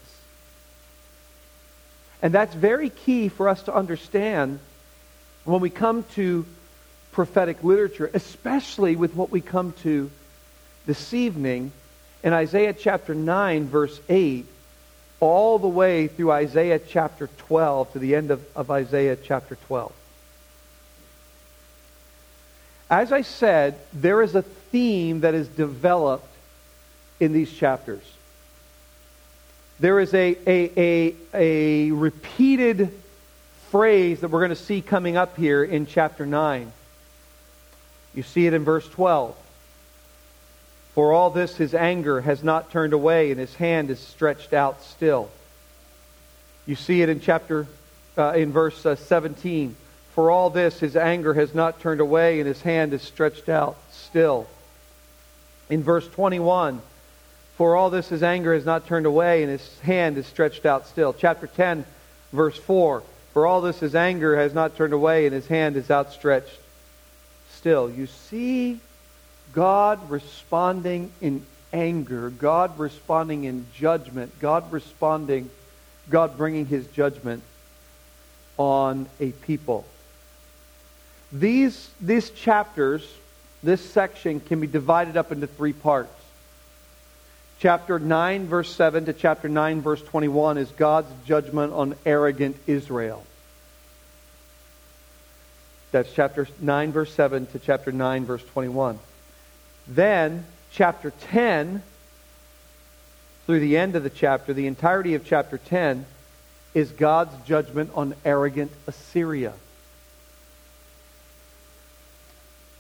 And 2.22 2.32
that's 2.32 2.54
very 2.54 2.90
key 2.90 3.28
for 3.28 3.48
us 3.48 3.62
to 3.64 3.74
understand 3.74 4.58
when 5.44 5.60
we 5.60 5.70
come 5.70 6.04
to 6.14 6.46
prophetic 7.12 7.62
literature, 7.64 8.10
especially 8.14 8.96
with 8.96 9.14
what 9.14 9.30
we 9.30 9.40
come 9.40 9.72
to 9.82 10.10
this 10.86 11.14
evening 11.14 11.72
in 12.22 12.32
Isaiah 12.32 12.72
chapter 12.72 13.14
9, 13.14 13.66
verse 13.66 14.00
8, 14.08 14.46
all 15.20 15.58
the 15.58 15.68
way 15.68 16.08
through 16.08 16.32
Isaiah 16.32 16.78
chapter 16.78 17.28
12 17.38 17.92
to 17.92 17.98
the 17.98 18.14
end 18.14 18.30
of, 18.30 18.44
of 18.56 18.70
Isaiah 18.70 19.16
chapter 19.16 19.56
12. 19.66 19.92
As 22.88 23.12
I 23.12 23.22
said, 23.22 23.78
there 23.92 24.22
is 24.22 24.34
a 24.34 24.42
theme 24.42 25.20
that 25.20 25.34
is 25.34 25.48
developed 25.48 26.28
in 27.18 27.32
these 27.32 27.52
chapters. 27.52 28.02
There 29.80 30.00
is 30.00 30.14
a, 30.14 30.36
a, 30.46 30.72
a, 30.76 31.14
a 31.34 31.90
repeated 31.90 32.92
phrase 33.70 34.20
that 34.20 34.28
we're 34.28 34.40
going 34.40 34.50
to 34.50 34.56
see 34.56 34.80
coming 34.80 35.16
up 35.16 35.36
here 35.36 35.64
in 35.64 35.86
chapter 35.86 36.24
9. 36.24 36.72
You 38.14 38.22
see 38.22 38.46
it 38.46 38.54
in 38.54 38.64
verse 38.64 38.88
12. 38.88 39.36
For 40.94 41.12
all 41.12 41.28
this 41.28 41.56
his 41.56 41.74
anger 41.74 42.22
has 42.22 42.42
not 42.42 42.70
turned 42.70 42.94
away, 42.94 43.30
and 43.30 43.38
his 43.38 43.54
hand 43.56 43.90
is 43.90 44.00
stretched 44.00 44.54
out 44.54 44.82
still. 44.82 45.28
You 46.64 46.74
see 46.74 47.02
it 47.02 47.10
in 47.10 47.20
chapter, 47.20 47.66
uh, 48.16 48.32
in 48.32 48.52
verse 48.52 48.86
uh, 48.86 48.96
17. 48.96 49.76
For 50.16 50.30
all 50.30 50.48
this 50.48 50.80
his 50.80 50.96
anger 50.96 51.34
has 51.34 51.54
not 51.54 51.78
turned 51.78 52.00
away, 52.00 52.40
and 52.40 52.48
his 52.48 52.62
hand 52.62 52.94
is 52.94 53.02
stretched 53.02 53.50
out 53.50 53.76
still. 53.90 54.46
In 55.68 55.82
verse 55.82 56.08
21, 56.08 56.80
for 57.58 57.76
all 57.76 57.90
this 57.90 58.08
his 58.08 58.22
anger 58.22 58.54
has 58.54 58.64
not 58.64 58.86
turned 58.86 59.04
away, 59.04 59.42
and 59.42 59.52
his 59.52 59.78
hand 59.80 60.16
is 60.16 60.24
stretched 60.26 60.64
out 60.64 60.86
still. 60.86 61.12
Chapter 61.12 61.46
10, 61.46 61.84
verse 62.32 62.56
4. 62.56 63.02
For 63.34 63.46
all 63.46 63.60
this 63.60 63.78
his 63.78 63.94
anger 63.94 64.36
has 64.36 64.54
not 64.54 64.74
turned 64.74 64.94
away, 64.94 65.26
and 65.26 65.34
his 65.34 65.48
hand 65.48 65.76
is 65.76 65.90
outstretched 65.90 66.60
still. 67.52 67.90
You 67.90 68.06
see 68.06 68.80
God 69.52 70.08
responding 70.08 71.12
in 71.20 71.44
anger, 71.74 72.30
God 72.30 72.78
responding 72.78 73.44
in 73.44 73.66
judgment, 73.74 74.32
God 74.40 74.72
responding, 74.72 75.50
God 76.08 76.38
bringing 76.38 76.64
his 76.64 76.86
judgment 76.86 77.42
on 78.56 79.10
a 79.20 79.32
people. 79.32 79.84
These, 81.32 81.90
these 82.00 82.30
chapters, 82.30 83.06
this 83.62 83.84
section, 83.88 84.40
can 84.40 84.60
be 84.60 84.66
divided 84.66 85.16
up 85.16 85.32
into 85.32 85.46
three 85.46 85.72
parts. 85.72 86.12
Chapter 87.58 87.98
9, 87.98 88.46
verse 88.46 88.74
7 88.74 89.06
to 89.06 89.12
chapter 89.12 89.48
9, 89.48 89.80
verse 89.80 90.02
21 90.02 90.58
is 90.58 90.70
God's 90.72 91.10
judgment 91.24 91.72
on 91.72 91.94
arrogant 92.04 92.56
Israel. 92.66 93.24
That's 95.90 96.12
chapter 96.12 96.46
9, 96.60 96.92
verse 96.92 97.12
7 97.14 97.46
to 97.46 97.58
chapter 97.58 97.92
9, 97.92 98.26
verse 98.26 98.44
21. 98.52 98.98
Then, 99.88 100.44
chapter 100.70 101.10
10, 101.10 101.82
through 103.46 103.60
the 103.60 103.76
end 103.76 103.96
of 103.96 104.02
the 104.02 104.10
chapter, 104.10 104.52
the 104.52 104.66
entirety 104.66 105.14
of 105.14 105.24
chapter 105.24 105.56
10, 105.56 106.04
is 106.74 106.90
God's 106.90 107.34
judgment 107.46 107.90
on 107.94 108.14
arrogant 108.24 108.70
Assyria. 108.86 109.54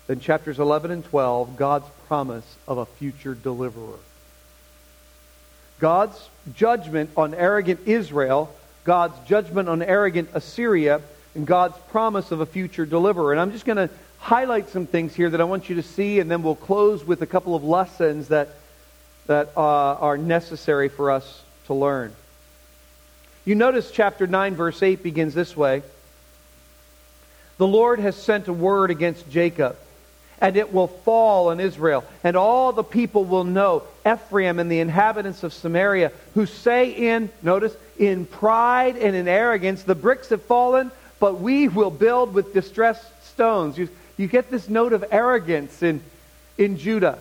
Then, 0.06 0.20
chapters 0.20 0.58
11 0.58 0.90
and 0.90 1.04
12, 1.04 1.56
God's 1.56 1.86
promise 2.06 2.44
of 2.68 2.78
a 2.78 2.86
future 2.86 3.34
deliverer. 3.34 3.98
God's 5.80 6.28
judgment 6.54 7.10
on 7.16 7.34
arrogant 7.34 7.80
Israel, 7.86 8.54
God's 8.84 9.18
judgment 9.28 9.68
on 9.68 9.82
arrogant 9.82 10.30
Assyria, 10.32 11.00
and 11.34 11.46
God's 11.46 11.76
promise 11.90 12.30
of 12.30 12.40
a 12.40 12.46
future 12.46 12.86
deliverer. 12.86 13.32
And 13.32 13.40
I'm 13.40 13.52
just 13.52 13.64
going 13.64 13.76
to 13.76 13.90
highlight 14.18 14.68
some 14.70 14.86
things 14.86 15.14
here 15.14 15.28
that 15.30 15.40
I 15.40 15.44
want 15.44 15.68
you 15.68 15.76
to 15.76 15.82
see, 15.82 16.18
and 16.18 16.30
then 16.30 16.42
we'll 16.42 16.54
close 16.54 17.04
with 17.04 17.22
a 17.22 17.26
couple 17.26 17.54
of 17.54 17.62
lessons 17.62 18.28
that, 18.28 18.48
that 19.26 19.50
uh, 19.56 19.60
are 19.60 20.16
necessary 20.16 20.88
for 20.88 21.10
us 21.10 21.42
to 21.66 21.74
learn. 21.74 22.14
You 23.44 23.54
notice 23.54 23.90
chapter 23.90 24.26
9, 24.26 24.56
verse 24.56 24.82
8 24.82 25.02
begins 25.02 25.34
this 25.34 25.56
way 25.56 25.82
The 27.58 27.66
Lord 27.66 28.00
has 28.00 28.16
sent 28.16 28.48
a 28.48 28.52
word 28.52 28.90
against 28.90 29.30
Jacob, 29.30 29.76
and 30.40 30.56
it 30.56 30.72
will 30.72 30.88
fall 30.88 31.48
on 31.48 31.60
Israel, 31.60 32.04
and 32.22 32.36
all 32.36 32.72
the 32.72 32.84
people 32.84 33.24
will 33.24 33.44
know 33.44 33.82
Ephraim 34.06 34.58
and 34.58 34.70
the 34.70 34.80
inhabitants 34.80 35.42
of 35.42 35.52
Samaria, 35.52 36.12
who 36.34 36.46
say 36.46 36.90
in, 36.90 37.30
notice, 37.42 37.74
in 37.98 38.26
pride 38.26 38.96
and 38.96 39.16
in 39.16 39.28
arrogance, 39.28 39.82
the 39.82 39.94
bricks 39.94 40.28
have 40.28 40.42
fallen, 40.42 40.90
but 41.18 41.40
we 41.40 41.68
will 41.68 41.90
build 41.90 42.34
with 42.34 42.52
distressed 42.52 43.06
stones. 43.26 43.78
You, 43.78 43.88
you 44.16 44.26
get 44.26 44.50
this 44.50 44.68
note 44.68 44.92
of 44.92 45.04
arrogance 45.10 45.82
in, 45.82 46.02
in 46.58 46.76
Judah. 46.76 47.18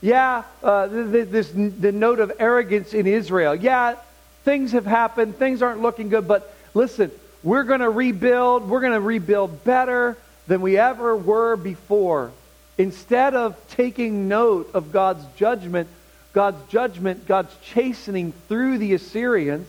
Yeah, 0.00 0.44
uh, 0.62 0.86
this, 0.86 1.50
the 1.50 1.92
note 1.92 2.20
of 2.20 2.32
arrogance 2.38 2.94
in 2.94 3.06
Israel. 3.06 3.54
Yeah, 3.54 3.96
things 4.44 4.72
have 4.72 4.86
happened. 4.86 5.36
Things 5.36 5.60
aren't 5.60 5.82
looking 5.82 6.08
good. 6.08 6.28
But 6.28 6.54
listen, 6.72 7.10
we're 7.42 7.64
going 7.64 7.80
to 7.80 7.90
rebuild. 7.90 8.68
We're 8.68 8.80
going 8.80 8.92
to 8.92 9.00
rebuild 9.00 9.64
better 9.64 10.16
than 10.46 10.60
we 10.60 10.78
ever 10.78 11.16
were 11.16 11.56
before. 11.56 12.30
Instead 12.78 13.34
of 13.34 13.56
taking 13.70 14.28
note 14.28 14.70
of 14.72 14.92
God's 14.92 15.24
judgment, 15.36 15.88
God's 16.32 16.70
judgment, 16.70 17.26
God's 17.26 17.54
chastening 17.62 18.32
through 18.48 18.78
the 18.78 18.94
Assyrians, 18.94 19.68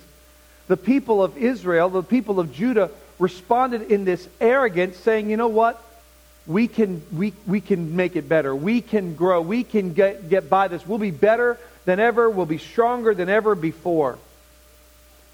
the 0.68 0.78
people 0.78 1.24
of 1.24 1.38
Israel, 1.38 1.90
the 1.90 2.04
people 2.04 2.40
of 2.40 2.54
Judah 2.54 2.92
responded 3.18 3.92
in 3.92 4.06
this 4.06 4.28
arrogance, 4.40 4.96
saying, 4.98 5.30
you 5.30 5.38
know 5.38 5.48
what? 5.48 5.84
we 6.50 6.68
can, 6.68 7.04
we, 7.14 7.32
we 7.46 7.62
can 7.62 7.96
make 7.96 8.16
it 8.16 8.28
better. 8.28 8.56
We 8.56 8.82
can 8.82 9.14
grow. 9.14 9.40
We 9.40 9.64
can 9.64 9.94
get, 9.94 10.30
get 10.30 10.50
by 10.50 10.68
this. 10.68 10.86
We'll 10.86 10.98
be 10.98 11.12
better 11.12 11.60
than 11.86 12.00
ever. 12.00 12.28
We'll 12.28 12.48
be 12.48 12.58
stronger 12.58 13.14
than 13.14 13.30
ever 13.30 13.54
before. 13.54 14.18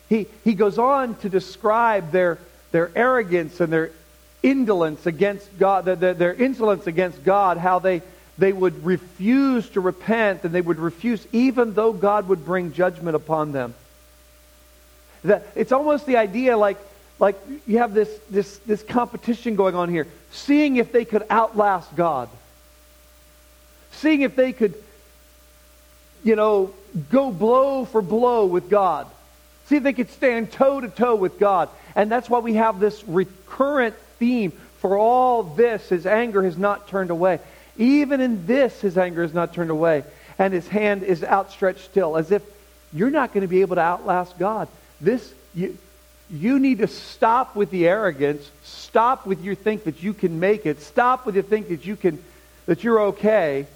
He, 0.09 0.27
he 0.43 0.55
goes 0.55 0.77
on 0.77 1.15
to 1.19 1.29
describe 1.29 2.11
their, 2.11 2.37
their 2.73 2.91
arrogance 2.95 3.61
and 3.61 3.71
their 3.71 3.91
indolence 4.45 5.07
against 5.07 5.57
God, 5.57 5.85
their, 5.85 6.33
insolence 6.35 6.85
against 6.85 7.23
God, 7.23 7.57
how 7.57 7.79
they, 7.79 8.03
they 8.37 8.53
would 8.53 8.85
refuse 8.85 9.67
to 9.71 9.81
repent 9.81 10.43
and 10.43 10.53
they 10.53 10.61
would 10.61 10.77
refuse 10.77 11.25
even 11.31 11.73
though 11.73 11.91
God 11.91 12.27
would 12.27 12.45
bring 12.45 12.71
judgment 12.71 13.15
upon 13.15 13.53
them. 13.53 13.73
That 15.23 15.47
it's 15.55 15.71
almost 15.71 16.05
the 16.05 16.17
idea 16.17 16.55
like, 16.55 16.77
like 17.17 17.35
you 17.65 17.79
have 17.79 17.95
this, 17.95 18.09
this, 18.29 18.57
this 18.59 18.83
competition 18.83 19.55
going 19.55 19.73
on 19.73 19.89
here, 19.89 20.05
seeing 20.31 20.75
if 20.75 20.91
they 20.91 21.05
could 21.05 21.23
outlast 21.31 21.95
God. 21.95 22.29
Seeing 23.93 24.21
if 24.21 24.35
they 24.35 24.53
could, 24.53 24.75
you 26.23 26.35
know, 26.35 26.71
go 27.09 27.31
blow 27.31 27.85
for 27.85 28.03
blow 28.03 28.45
with 28.45 28.69
God. 28.69 29.07
See 29.65 29.77
if 29.77 29.83
they 29.83 29.93
could 29.93 30.11
stand 30.11 30.51
toe 30.51 30.81
to 30.81 30.87
toe 30.87 31.15
with 31.15 31.39
God. 31.39 31.69
And 31.95 32.11
that's 32.11 32.29
why 32.29 32.39
we 32.39 32.55
have 32.55 32.79
this 32.79 33.03
recurrent 33.07 33.95
theme 34.19 34.51
for 34.79 34.97
all 34.97 35.43
this. 35.43 35.89
His 35.89 36.05
anger 36.05 36.43
has 36.43 36.57
not 36.57 36.87
turned 36.87 37.09
away. 37.09 37.39
Even 37.77 38.21
in 38.21 38.45
this, 38.45 38.79
his 38.81 38.97
anger 38.97 39.23
is 39.23 39.33
not 39.33 39.53
turned 39.53 39.71
away. 39.71 40.03
And 40.37 40.53
his 40.53 40.67
hand 40.67 41.03
is 41.03 41.23
outstretched 41.23 41.85
still, 41.85 42.17
as 42.17 42.31
if 42.31 42.41
you're 42.93 43.09
not 43.09 43.33
going 43.33 43.41
to 43.41 43.47
be 43.47 43.61
able 43.61 43.75
to 43.75 43.81
outlast 43.81 44.37
God. 44.37 44.67
This, 45.01 45.33
you, 45.53 45.77
you 46.29 46.59
need 46.59 46.79
to 46.79 46.87
stop 46.87 47.55
with 47.55 47.71
the 47.71 47.87
arrogance. 47.87 48.49
Stop 48.63 49.25
with 49.25 49.43
your 49.43 49.55
think 49.55 49.83
that 49.85 50.03
you 50.03 50.13
can 50.13 50.39
make 50.39 50.65
it. 50.65 50.81
Stop 50.81 51.25
with 51.25 51.35
your 51.35 51.43
think 51.43 51.69
that 51.69 51.85
you 51.85 51.95
can, 51.95 52.21
that 52.65 52.83
you're 52.83 53.01
okay, 53.01 53.67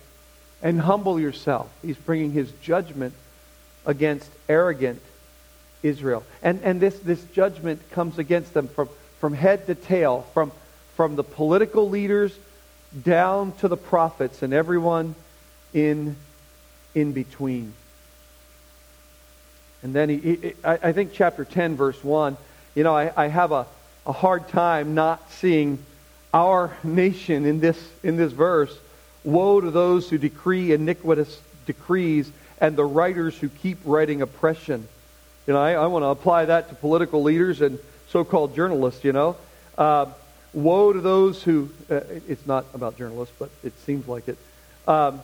and 0.62 0.80
humble 0.80 1.20
yourself. 1.20 1.70
He's 1.82 1.98
bringing 1.98 2.32
his 2.32 2.52
judgment 2.62 3.14
against 3.86 4.30
arrogant 4.48 5.02
Israel. 5.84 6.24
And, 6.42 6.62
and 6.64 6.82
this, 6.82 6.98
this 7.00 7.24
judgment 7.26 7.82
comes 7.92 8.18
against 8.18 8.54
them 8.54 8.68
from, 8.68 8.90
from 9.20 9.34
head 9.34 9.68
to 9.68 9.76
tail, 9.76 10.26
from, 10.34 10.52
from 10.96 11.16
the 11.16 11.24
political 11.24 11.90
leaders 11.90 12.34
down 13.04 13.52
to 13.60 13.68
the 13.68 13.78
prophets 13.78 14.42
and 14.42 14.54
everyone 14.54 15.16
in, 15.74 16.16
in 16.96 17.12
between. 17.12 17.74
And 19.84 19.94
then 19.94 20.10
he, 20.10 20.18
he 20.18 20.54
I, 20.64 20.92
think 20.92 21.14
chapter 21.14 21.46
10, 21.46 21.76
verse 21.76 22.04
1, 22.04 22.36
you 22.76 22.84
know, 22.84 22.96
I, 22.96 23.12
I 23.16 23.28
have 23.28 23.52
a, 23.52 23.66
a 24.06 24.12
hard 24.12 24.50
time 24.50 24.96
not 24.96 25.32
seeing 25.32 25.80
our 26.34 26.76
nation 26.84 27.46
in 27.46 27.60
this, 27.60 27.82
in 28.04 28.18
this 28.18 28.32
verse. 28.32 28.76
Woe 29.24 29.62
to 29.62 29.72
those 29.72 30.10
who 30.10 30.18
decree 30.18 30.74
iniquitous 30.74 31.40
decrees 31.66 32.32
and 32.60 32.76
the 32.76 32.86
writers 32.86 33.38
who 33.38 33.50
keep 33.50 33.78
writing 33.86 34.22
oppression. 34.22 34.88
You 35.48 35.54
know, 35.54 35.62
I, 35.62 35.74
I 35.74 35.88
want 35.88 36.04
to 36.04 36.08
apply 36.08 36.46
that 36.46 36.70
to 36.70 36.76
political 36.76 37.24
leaders 37.24 37.62
and 37.62 37.80
so-called 38.10 38.56
journalists, 38.56 39.04
you 39.04 39.14
know. 39.14 39.36
Uh, 39.78 40.08
Woe 40.54 40.94
to 40.94 41.00
those 41.00 41.44
who, 41.44 41.70
uh, 41.92 42.02
it's 42.28 42.46
not 42.48 42.66
about 42.74 42.98
journalists, 42.98 43.36
but 43.38 43.50
it 43.64 43.78
seems 43.86 44.08
like 44.08 44.28
it. 44.28 44.38
Um, 44.88 45.22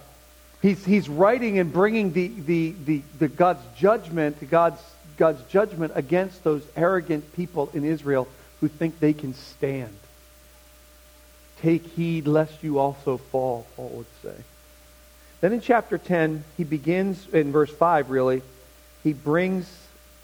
he's, 0.61 0.85
he's 0.85 1.09
writing 1.09 1.57
and 1.57 1.73
bringing 1.73 2.13
the, 2.13 2.27
the, 2.27 2.75
the, 2.85 3.01
the 3.17 3.27
God's 3.27 3.63
judgment, 3.75 4.37
God's, 4.49 4.81
God's 5.17 5.43
judgment 5.49 5.93
against 5.95 6.43
those 6.43 6.63
arrogant 6.75 7.35
people 7.35 7.71
in 7.73 7.83
Israel 7.83 8.27
who 8.61 8.67
think 8.67 8.99
they 8.99 9.13
can 9.13 9.33
stand. 9.33 9.95
Take 11.61 11.83
heed 11.87 12.27
lest 12.27 12.63
you 12.63 12.77
also 12.77 13.17
fall, 13.17 13.65
Paul 13.75 13.89
would 13.89 14.05
say. 14.21 14.43
Then 15.41 15.53
in 15.53 15.61
chapter 15.61 15.97
10, 15.97 16.43
he 16.57 16.63
begins, 16.63 17.27
in 17.29 17.51
verse 17.51 17.71
5 17.71 18.11
really, 18.11 18.43
he 19.03 19.13
brings 19.13 19.67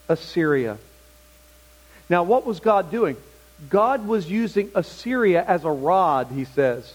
Assyria. 0.08 0.78
Now, 2.12 2.24
what 2.24 2.46
was 2.46 2.60
God 2.60 2.92
doing? 2.92 3.16
God 3.70 4.06
was 4.06 4.30
using 4.30 4.70
Assyria 4.76 5.46
as 5.48 5.64
a 5.64 5.72
rod, 5.72 6.28
he 6.28 6.44
says. 6.44 6.94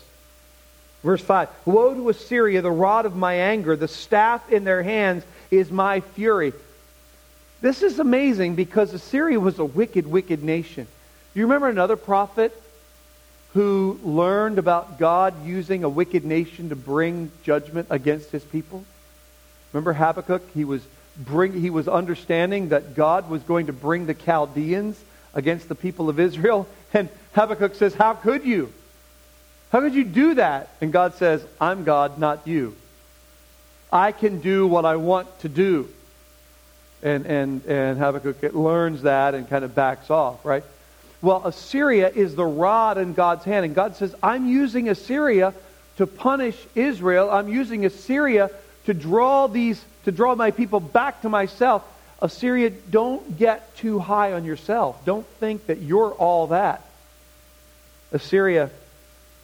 Verse 1.03 1.23
5 1.23 1.49
Woe 1.65 1.95
to 1.95 2.11
Assyria, 2.11 2.61
the 2.61 2.71
rod 2.71 3.07
of 3.07 3.17
my 3.17 3.33
anger, 3.33 3.77
the 3.77 3.89
staff 3.89 4.53
in 4.53 4.65
their 4.65 4.83
hands 4.83 5.25
is 5.51 5.71
my 5.71 6.01
fury. 6.01 6.53
This 7.63 7.83
is 7.83 7.99
amazing 7.99 8.57
because 8.57 8.93
Assyria 8.93 9.41
was 9.41 9.59
a 9.59 9.65
wicked, 9.65 10.07
wicked 10.07 10.43
nation. 10.43 10.85
Do 10.85 11.41
you 11.41 11.47
remember 11.47 11.71
another 11.71 11.97
prophet 11.97 12.53
who 13.55 13.99
learned 14.05 14.59
about 14.59 14.99
God 14.99 15.47
using 15.47 15.83
a 15.83 15.89
wicked 15.89 16.27
nation 16.27 16.69
to 16.69 16.77
bring 16.77 17.33
judgment 17.43 17.87
against 17.89 18.33
his 18.33 18.45
people? 18.45 18.85
Remember 19.73 19.95
Habakkuk? 19.95 20.43
He 20.53 20.67
was, 20.67 20.83
bring, 21.19 21.53
he 21.61 21.71
was 21.71 21.89
understanding 21.89 22.71
that 22.71 22.95
God 22.95 23.29
was 23.31 23.43
going 23.43 23.67
to 23.67 23.73
bring 23.73 24.07
the 24.07 24.15
Chaldeans 24.15 24.99
against 25.35 25.69
the 25.69 25.75
people 25.75 26.09
of 26.09 26.21
Israel. 26.21 26.67
And 26.95 27.11
Habakkuk 27.35 27.75
says, 27.75 27.95
How 27.95 28.15
could 28.15 28.45
you? 28.45 28.73
How 29.71 29.81
could 29.81 29.95
you 29.95 30.05
do 30.05 30.35
that? 30.35 30.71
And 30.81 30.93
God 30.93 31.15
says, 31.15 31.45
I'm 31.61 31.85
God, 31.85 32.19
not 32.19 32.47
you. 32.47 32.75
I 33.93 34.13
can 34.13 34.41
do 34.41 34.67
what 34.67 34.85
I 34.85 34.97
want 34.97 35.41
to 35.41 35.49
do. 35.49 35.89
And, 37.03 37.27
and, 37.27 37.65
and 37.67 37.99
Habakkuk 37.99 38.55
learns 38.55 39.03
that 39.03 39.35
and 39.35 39.49
kind 39.49 39.65
of 39.65 39.75
backs 39.75 40.11
off, 40.11 40.45
right? 40.45 40.65
Well, 41.21 41.43
Assyria 41.45 42.09
is 42.09 42.35
the 42.35 42.47
rod 42.47 42.99
in 42.99 43.13
God's 43.13 43.45
hand. 43.45 43.65
And 43.65 43.75
God 43.75 43.97
says, 43.97 44.15
I'm 44.23 44.49
using 44.49 44.89
Assyria 44.89 45.55
to 45.97 46.07
punish 46.07 46.57
Israel. 46.75 47.31
I'm 47.31 47.49
using 47.49 47.85
Assyria 47.85 48.51
to 48.87 48.95
draw 48.95 49.47
these, 49.47 49.83
to 50.07 50.13
draw 50.13 50.37
my 50.37 50.53
people 50.53 50.79
back 50.79 51.23
to 51.23 51.29
myself. 51.29 51.85
Assyria, 52.23 52.71
don't 52.71 53.37
get 53.37 53.77
too 53.77 53.99
high 53.99 54.35
on 54.35 54.45
yourself. 54.45 55.05
Don't 55.05 55.27
think 55.41 55.67
that 55.67 55.83
you're 55.83 56.13
all 56.13 56.47
that. 56.47 56.83
Assyria, 58.13 58.71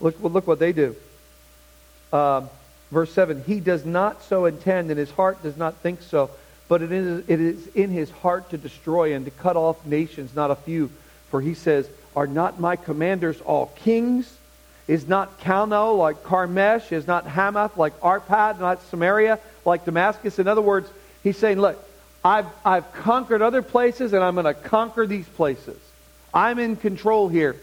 look, 0.01 0.15
look 0.23 0.47
what 0.47 0.61
they 0.61 0.73
do. 0.73 0.95
Uh, 2.13 2.47
verse 2.93 3.13
7 3.13 3.43
He 3.45 3.59
does 3.59 3.85
not 3.85 4.23
so 4.23 4.47
intend, 4.47 4.91
and 4.91 4.99
his 4.99 5.11
heart 5.11 5.43
does 5.43 5.57
not 5.57 5.75
think 5.79 6.01
so, 6.01 6.31
but 6.69 6.81
it 6.81 6.93
is, 6.93 7.29
it 7.29 7.41
is 7.41 7.67
in 7.75 7.91
his 7.91 8.11
heart 8.11 8.51
to 8.51 8.57
destroy 8.57 9.15
and 9.15 9.25
to 9.25 9.33
cut 9.33 9.57
off 9.57 9.85
nations, 9.85 10.33
not 10.35 10.53
a 10.53 10.57
few. 10.57 10.91
For 11.31 11.41
he 11.41 11.55
says, 11.55 11.89
Are 12.15 12.29
not 12.29 12.61
my 12.61 12.77
commanders 12.77 13.41
all 13.41 13.67
kings? 13.67 14.33
Is 14.87 15.09
not 15.09 15.41
Calno 15.41 15.99
like 15.99 16.23
Carchemish? 16.23 16.93
Is 16.93 17.09
not 17.09 17.27
Hamath 17.27 17.77
like 17.77 17.99
Arpad? 18.01 18.61
Not 18.61 18.81
Samaria 18.91 19.41
like 19.65 19.85
Damascus? 19.85 20.39
In 20.39 20.49
other 20.49 20.63
words, 20.63 20.89
he's 21.23 21.37
saying, 21.37 21.61
Look, 21.61 21.83
I've, 22.25 22.47
I've 22.65 22.93
conquered 22.93 23.43
other 23.43 23.63
places 23.63 24.13
and 24.13 24.23
I'm 24.23 24.35
going 24.35 24.47
to 24.47 24.55
conquer 24.55 25.07
these 25.07 25.27
places. 25.27 25.79
I'm 26.33 26.59
in 26.59 26.77
control 26.77 27.29
here. 27.29 27.57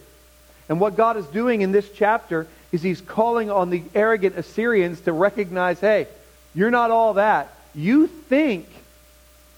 And 0.68 0.80
what 0.80 0.96
God 0.96 1.18
is 1.18 1.26
doing 1.28 1.62
in 1.62 1.72
this 1.72 1.90
chapter 1.92 2.46
is 2.72 2.82
he's 2.82 3.02
calling 3.02 3.50
on 3.50 3.70
the 3.70 3.82
arrogant 3.96 4.38
Assyrians 4.38 5.02
to 5.02 5.14
recognize, 5.14 5.80
hey, 5.80 6.08
you're 6.54 6.72
not 6.72 6.92
all 6.92 7.16
that. 7.16 7.52
You 7.74 8.08
think 8.08 8.68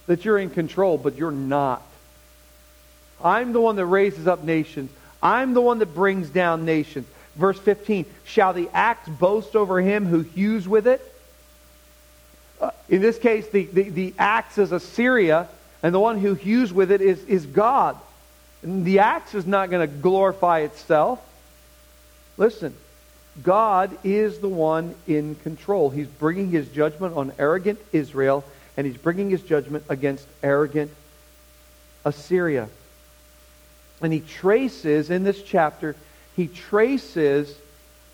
that 0.07 0.23
you're 0.23 0.37
in 0.37 0.49
control, 0.49 0.97
but 0.97 1.15
you're 1.17 1.31
not. 1.31 1.81
I'm 3.23 3.53
the 3.53 3.61
one 3.61 3.75
that 3.75 3.85
raises 3.85 4.27
up 4.27 4.43
nations. 4.43 4.91
I'm 5.21 5.53
the 5.53 5.61
one 5.61 5.79
that 5.79 5.93
brings 5.93 6.29
down 6.29 6.65
nations. 6.65 7.07
Verse 7.35 7.59
15, 7.59 8.05
shall 8.25 8.53
the 8.53 8.69
axe 8.73 9.07
boast 9.07 9.55
over 9.55 9.81
him 9.81 10.05
who 10.05 10.21
hews 10.21 10.67
with 10.67 10.87
it? 10.87 11.01
Uh, 12.61 12.69
in 12.89 13.01
this 13.01 13.17
case, 13.17 13.49
the, 13.49 13.65
the, 13.65 13.89
the 13.89 14.13
axe 14.19 14.59
is 14.59 14.71
Assyria, 14.71 15.47
and 15.81 15.93
the 15.93 15.99
one 15.99 16.19
who 16.19 16.35
hews 16.35 16.71
with 16.71 16.91
it 16.91 17.01
is, 17.01 17.23
is 17.25 17.45
God. 17.45 17.97
And 18.61 18.85
the 18.85 18.99
axe 18.99 19.33
is 19.33 19.47
not 19.47 19.71
going 19.71 19.87
to 19.87 19.93
glorify 19.93 20.59
itself. 20.59 21.19
Listen, 22.37 22.75
God 23.41 23.97
is 24.03 24.39
the 24.39 24.49
one 24.49 24.93
in 25.07 25.35
control. 25.35 25.89
He's 25.89 26.07
bringing 26.07 26.51
his 26.51 26.67
judgment 26.69 27.15
on 27.15 27.31
arrogant 27.39 27.79
Israel, 27.91 28.43
and 28.77 28.85
he's 28.85 28.97
bringing 28.97 29.29
his 29.29 29.41
judgment 29.41 29.83
against 29.89 30.27
arrogant 30.43 30.91
Assyria. 32.05 32.69
And 34.01 34.13
he 34.13 34.19
traces, 34.19 35.09
in 35.09 35.23
this 35.23 35.41
chapter, 35.41 35.95
he 36.35 36.47
traces 36.47 37.55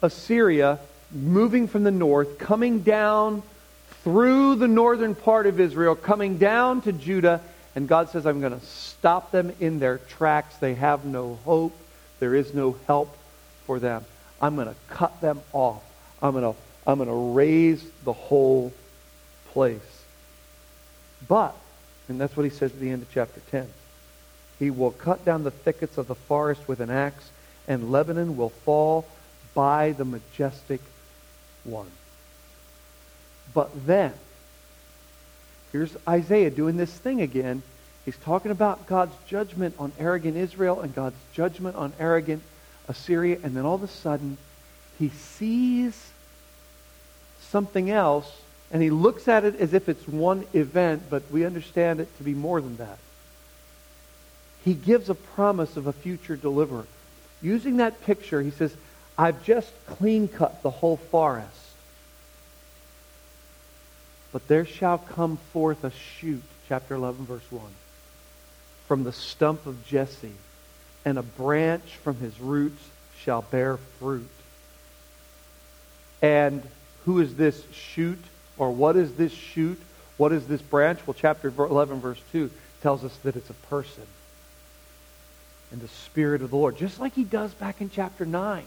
Assyria 0.02 0.80
moving 1.12 1.68
from 1.68 1.84
the 1.84 1.92
north, 1.92 2.38
coming 2.38 2.80
down 2.80 3.44
through 4.04 4.56
the 4.56 4.68
northern 4.68 5.16
part 5.16 5.48
of 5.48 5.60
Israel, 5.60 5.96
coming 5.96 6.38
down 6.38 6.82
to 6.82 6.92
Judah, 6.92 7.42
and 7.76 7.88
God 7.88 8.10
says, 8.10 8.26
I'm 8.26 8.40
going 8.40 8.58
to 8.60 8.66
stop 8.66 9.32
them 9.32 9.54
in 9.60 9.80
their 9.80 9.98
tracks. 9.98 10.58
They 10.58 10.76
have 10.76 11.06
no 11.06 11.36
hope. 11.46 11.78
There 12.20 12.34
is 12.34 12.54
no 12.54 12.76
help 12.88 13.16
for 13.66 13.80
them. 13.80 14.06
I'm 14.42 14.56
going 14.56 14.68
to 14.68 14.76
cut 14.90 15.20
them 15.22 15.42
off. 15.54 15.84
I'm 16.22 16.32
going 16.32 16.54
to, 16.54 16.60
I'm 16.86 16.98
going 16.98 17.10
to 17.10 17.34
raze 17.36 17.84
the 18.04 18.14
whole 18.14 18.74
place. 19.52 20.04
But, 21.28 21.56
and 22.08 22.20
that's 22.20 22.36
what 22.36 22.44
he 22.44 22.50
says 22.50 22.72
at 22.72 22.80
the 22.80 22.90
end 22.90 23.02
of 23.02 23.12
chapter 23.12 23.42
10, 23.52 23.68
he 24.60 24.72
will 24.72 24.92
cut 24.92 25.24
down 25.26 25.44
the 25.44 25.52
thickets 25.52 25.98
of 25.98 26.08
the 26.08 26.16
forest 26.16 26.68
with 26.68 26.80
an 26.80 26.90
axe, 26.90 27.30
and 27.68 27.92
Lebanon 27.92 28.38
will 28.38 28.50
fall 28.50 29.06
by 29.54 29.92
the 29.92 30.06
majestic 30.06 30.82
one. 31.64 31.92
But 33.54 33.70
then, 33.86 34.14
here's 35.72 35.96
Isaiah 36.08 36.50
doing 36.50 36.78
this 36.78 36.92
thing 36.92 37.22
again. 37.22 37.64
He's 38.06 38.18
talking 38.18 38.52
about 38.52 38.88
God's 38.88 39.14
judgment 39.28 39.76
on 39.80 39.92
arrogant 40.00 40.38
Israel 40.38 40.80
and 40.80 40.96
God's 40.96 41.18
judgment 41.34 41.76
on 41.76 41.94
arrogant 42.00 42.42
Assyria. 42.88 43.40
And 43.44 43.56
then 43.56 43.66
all 43.66 43.76
of 43.76 43.84
a 43.84 43.88
sudden, 43.88 44.38
he 44.98 45.10
sees 45.10 46.12
something 47.42 47.90
else, 47.90 48.32
and 48.72 48.82
he 48.82 48.90
looks 48.90 49.28
at 49.28 49.46
it 49.46 49.56
as 49.58 49.74
if 49.74 49.90
it's 49.90 50.08
one 50.08 50.46
event, 50.54 51.04
but 51.10 51.24
we 51.32 51.46
understand 51.46 52.00
it 52.00 52.18
to 52.18 52.24
be 52.24 52.34
more 52.34 52.62
than 52.62 52.78
that. 52.78 52.98
He 54.64 54.74
gives 54.74 55.10
a 55.10 55.16
promise 55.16 55.78
of 55.78 55.88
a 55.88 55.94
future 55.94 56.36
deliverer. 56.36 56.86
Using 57.42 57.78
that 57.78 58.02
picture, 58.04 58.42
he 58.42 58.52
says, 58.52 58.76
I've 59.18 59.44
just 59.44 59.72
clean 59.86 60.28
cut 60.28 60.62
the 60.64 60.70
whole 60.70 60.98
forest. 60.98 61.52
But 64.32 64.48
there 64.48 64.66
shall 64.66 64.98
come 64.98 65.38
forth 65.54 65.84
a 65.84 65.92
shoot, 65.92 66.44
chapter 66.68 66.96
11, 66.96 67.26
verse 67.26 67.50
1, 67.50 67.64
from 68.88 69.04
the 69.04 69.14
stump 69.14 69.66
of 69.66 69.86
Jesse, 69.86 70.34
and 71.06 71.18
a 71.18 71.24
branch 71.24 71.96
from 72.04 72.18
his 72.18 72.40
roots 72.40 72.84
shall 73.20 73.42
bear 73.42 73.78
fruit. 73.78 74.30
And 76.22 76.62
who 77.06 77.20
is 77.20 77.36
this 77.36 77.62
shoot? 77.72 78.20
Or 78.58 78.72
what 78.72 78.96
is 78.96 79.14
this 79.14 79.32
shoot? 79.32 79.80
What 80.18 80.34
is 80.34 80.48
this 80.48 80.62
branch? 80.62 81.00
Well, 81.06 81.14
chapter 81.14 81.54
11, 81.56 82.00
verse 82.00 82.20
2 82.32 82.50
tells 82.82 83.04
us 83.04 83.16
that 83.24 83.36
it's 83.36 83.50
a 83.50 83.54
person. 83.54 84.04
And 85.72 85.80
the 85.80 85.88
Spirit 85.88 86.42
of 86.42 86.50
the 86.50 86.56
Lord, 86.56 86.78
just 86.78 87.00
like 87.00 87.14
he 87.14 87.24
does 87.24 87.54
back 87.54 87.82
in 87.82 87.90
chapter 87.90 88.26
9. 88.26 88.64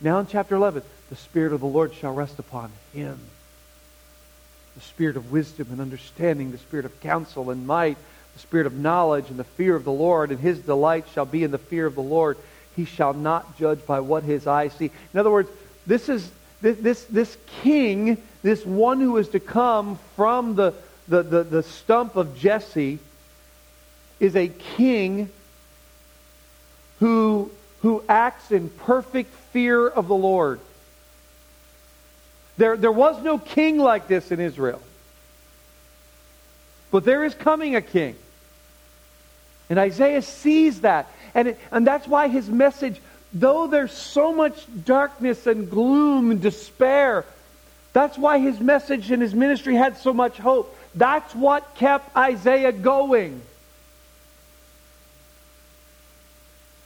Now 0.00 0.20
in 0.20 0.26
chapter 0.26 0.54
11, 0.54 0.82
the 1.10 1.16
Spirit 1.16 1.52
of 1.52 1.60
the 1.60 1.66
Lord 1.66 1.94
shall 1.94 2.14
rest 2.14 2.38
upon 2.38 2.70
him. 2.92 3.18
The 4.74 4.80
Spirit 4.80 5.16
of 5.16 5.32
wisdom 5.32 5.68
and 5.70 5.80
understanding, 5.80 6.52
the 6.52 6.58
Spirit 6.58 6.84
of 6.84 7.00
counsel 7.00 7.50
and 7.50 7.66
might, 7.66 7.96
the 8.34 8.38
Spirit 8.38 8.66
of 8.66 8.74
knowledge 8.74 9.30
and 9.30 9.38
the 9.38 9.44
fear 9.44 9.74
of 9.74 9.84
the 9.84 9.92
Lord, 9.92 10.30
and 10.30 10.38
his 10.38 10.60
delight 10.60 11.06
shall 11.12 11.26
be 11.26 11.42
in 11.42 11.50
the 11.50 11.58
fear 11.58 11.86
of 11.86 11.94
the 11.94 12.02
Lord. 12.02 12.36
He 12.76 12.84
shall 12.84 13.12
not 13.12 13.58
judge 13.58 13.84
by 13.86 14.00
what 14.00 14.22
his 14.22 14.46
eyes 14.46 14.72
see. 14.74 14.90
In 15.12 15.20
other 15.20 15.30
words, 15.30 15.50
this 15.86 16.08
is 16.08 16.30
this, 16.60 17.04
this, 17.04 17.36
king, 17.62 18.18
this 18.42 18.64
one 18.64 19.00
who 19.00 19.16
is 19.16 19.28
to 19.30 19.40
come 19.40 19.98
from 20.16 20.56
the, 20.56 20.74
the, 21.06 21.22
the, 21.22 21.42
the 21.44 21.62
stump 21.62 22.16
of 22.16 22.36
Jesse, 22.36 22.98
is 24.18 24.34
a 24.34 24.48
king 24.48 25.30
who, 26.98 27.50
who 27.82 28.02
acts 28.08 28.50
in 28.50 28.70
perfect 28.70 29.32
fear 29.52 29.86
of 29.86 30.08
the 30.08 30.16
Lord. 30.16 30.60
There, 32.58 32.76
there 32.76 32.92
was 32.92 33.22
no 33.22 33.38
king 33.38 33.78
like 33.78 34.08
this 34.08 34.30
in 34.30 34.40
Israel. 34.40 34.82
But 36.90 37.04
there 37.04 37.24
is 37.24 37.34
coming 37.34 37.76
a 37.76 37.82
king. 37.82 38.16
And 39.70 39.78
Isaiah 39.78 40.22
sees 40.22 40.82
that. 40.82 41.10
And, 41.34 41.48
it, 41.48 41.60
and 41.70 41.86
that's 41.86 42.06
why 42.06 42.28
his 42.28 42.48
message 42.48 43.00
though 43.32 43.66
there's 43.66 43.92
so 43.92 44.32
much 44.32 44.66
darkness 44.84 45.46
and 45.46 45.70
gloom 45.70 46.30
and 46.30 46.40
despair, 46.40 47.24
that's 47.92 48.16
why 48.16 48.38
his 48.38 48.60
message 48.60 49.10
and 49.10 49.22
his 49.22 49.34
ministry 49.34 49.74
had 49.74 49.98
so 49.98 50.12
much 50.12 50.38
hope. 50.38 50.74
That's 50.94 51.34
what 51.34 51.74
kept 51.74 52.16
Isaiah 52.16 52.72
going. 52.72 53.42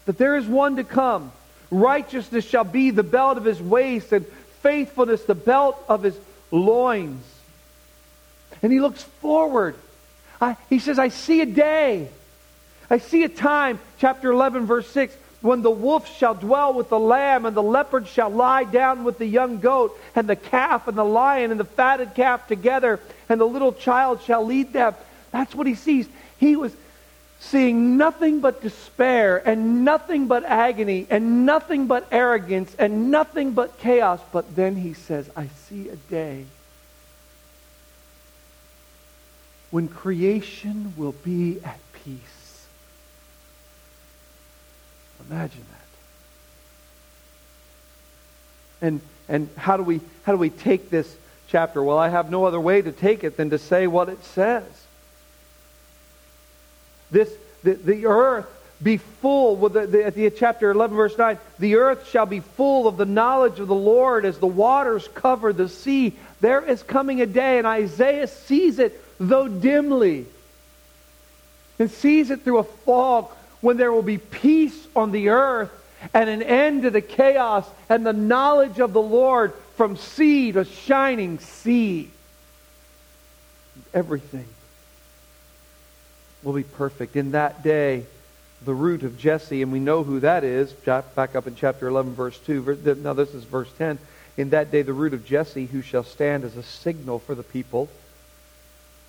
That 0.06 0.18
there 0.18 0.36
is 0.36 0.46
one 0.46 0.76
to 0.76 0.84
come. 0.84 1.32
Righteousness 1.70 2.44
shall 2.44 2.64
be 2.64 2.90
the 2.90 3.02
belt 3.02 3.38
of 3.38 3.44
his 3.44 3.60
waist, 3.60 4.12
and 4.12 4.26
faithfulness 4.62 5.24
the 5.24 5.34
belt 5.34 5.82
of 5.88 6.02
his 6.02 6.16
loins. 6.50 7.24
And 8.62 8.72
he 8.72 8.80
looks 8.80 9.02
forward. 9.02 9.74
I, 10.40 10.56
he 10.70 10.78
says, 10.78 10.98
I 10.98 11.08
see 11.08 11.40
a 11.40 11.46
day. 11.46 12.08
I 12.88 12.98
see 12.98 13.24
a 13.24 13.28
time, 13.28 13.80
chapter 13.98 14.30
11, 14.30 14.66
verse 14.66 14.88
6, 14.90 15.16
when 15.40 15.62
the 15.62 15.70
wolf 15.70 16.16
shall 16.16 16.34
dwell 16.34 16.74
with 16.74 16.88
the 16.88 16.98
lamb, 16.98 17.46
and 17.46 17.56
the 17.56 17.62
leopard 17.62 18.06
shall 18.06 18.30
lie 18.30 18.64
down 18.64 19.02
with 19.02 19.18
the 19.18 19.26
young 19.26 19.60
goat, 19.60 19.98
and 20.14 20.28
the 20.28 20.36
calf 20.36 20.88
and 20.88 20.96
the 20.96 21.04
lion 21.04 21.50
and 21.50 21.58
the 21.58 21.64
fatted 21.64 22.14
calf 22.14 22.46
together, 22.46 23.00
and 23.28 23.40
the 23.40 23.46
little 23.46 23.72
child 23.72 24.22
shall 24.22 24.44
lead 24.44 24.72
them. 24.72 24.94
That's 25.32 25.54
what 25.54 25.66
he 25.66 25.74
sees. 25.74 26.06
He 26.38 26.54
was 26.54 26.74
seeing 27.42 27.96
nothing 27.96 28.40
but 28.40 28.62
despair, 28.62 29.42
and 29.44 29.84
nothing 29.84 30.28
but 30.28 30.44
agony, 30.44 31.06
and 31.10 31.44
nothing 31.44 31.86
but 31.86 32.06
arrogance, 32.12 32.74
and 32.78 33.10
nothing 33.10 33.52
but 33.52 33.76
chaos. 33.78 34.20
But 34.30 34.54
then 34.54 34.76
he 34.76 34.94
says, 34.94 35.28
I 35.36 35.48
see 35.68 35.88
a 35.88 35.96
day 35.96 36.46
when 39.70 39.88
creation 39.88 40.94
will 40.96 41.12
be 41.24 41.58
at 41.64 41.80
peace. 42.04 42.66
Imagine 45.28 45.64
that. 48.80 48.86
And, 48.86 49.00
and 49.28 49.48
how, 49.56 49.76
do 49.76 49.82
we, 49.82 50.00
how 50.24 50.32
do 50.32 50.38
we 50.38 50.50
take 50.50 50.90
this 50.90 51.16
chapter? 51.48 51.82
Well, 51.82 51.98
I 51.98 52.08
have 52.08 52.30
no 52.30 52.44
other 52.44 52.60
way 52.60 52.82
to 52.82 52.92
take 52.92 53.24
it 53.24 53.36
than 53.36 53.50
to 53.50 53.58
say 53.58 53.86
what 53.86 54.08
it 54.08 54.24
says. 54.24 54.81
This, 57.12 57.32
the, 57.62 57.74
the 57.74 58.06
earth 58.06 58.46
be 58.82 58.96
full, 58.96 59.54
with 59.56 59.74
the, 59.74 59.86
the, 59.86 60.04
at 60.04 60.14
the 60.14 60.28
chapter 60.30 60.70
11, 60.70 60.96
verse 60.96 61.16
9, 61.16 61.38
the 61.60 61.76
earth 61.76 62.08
shall 62.08 62.26
be 62.26 62.40
full 62.40 62.88
of 62.88 62.96
the 62.96 63.04
knowledge 63.04 63.60
of 63.60 63.68
the 63.68 63.74
Lord 63.74 64.24
as 64.24 64.38
the 64.38 64.46
waters 64.46 65.06
cover 65.14 65.52
the 65.52 65.68
sea. 65.68 66.14
There 66.40 66.62
is 66.62 66.82
coming 66.82 67.20
a 67.20 67.26
day, 67.26 67.58
and 67.58 67.66
Isaiah 67.66 68.26
sees 68.26 68.80
it, 68.80 69.00
though 69.20 69.46
dimly, 69.46 70.26
and 71.78 71.90
sees 71.90 72.30
it 72.30 72.42
through 72.42 72.58
a 72.58 72.64
fog 72.64 73.30
when 73.60 73.76
there 73.76 73.92
will 73.92 74.02
be 74.02 74.18
peace 74.18 74.86
on 74.96 75.12
the 75.12 75.28
earth 75.28 75.70
and 76.12 76.28
an 76.28 76.42
end 76.42 76.82
to 76.82 76.90
the 76.90 77.00
chaos 77.00 77.68
and 77.88 78.04
the 78.04 78.12
knowledge 78.12 78.80
of 78.80 78.92
the 78.92 79.02
Lord 79.02 79.52
from 79.76 79.96
sea 79.96 80.50
to 80.52 80.64
shining 80.64 81.38
sea. 81.38 82.10
Everything 83.94 84.46
will 86.42 86.52
be 86.52 86.62
perfect. 86.62 87.16
In 87.16 87.32
that 87.32 87.62
day, 87.62 88.04
the 88.64 88.74
root 88.74 89.02
of 89.02 89.18
Jesse, 89.18 89.62
and 89.62 89.72
we 89.72 89.80
know 89.80 90.04
who 90.04 90.20
that 90.20 90.44
is, 90.44 90.72
back 90.72 91.34
up 91.34 91.46
in 91.46 91.54
chapter 91.54 91.88
11, 91.88 92.14
verse 92.14 92.38
2. 92.38 92.98
Now, 93.02 93.12
this 93.12 93.34
is 93.34 93.44
verse 93.44 93.70
10. 93.78 93.98
In 94.36 94.50
that 94.50 94.70
day, 94.70 94.82
the 94.82 94.92
root 94.92 95.14
of 95.14 95.24
Jesse, 95.24 95.66
who 95.66 95.82
shall 95.82 96.04
stand 96.04 96.44
as 96.44 96.56
a 96.56 96.62
signal 96.62 97.18
for 97.18 97.34
the 97.34 97.42
people, 97.42 97.88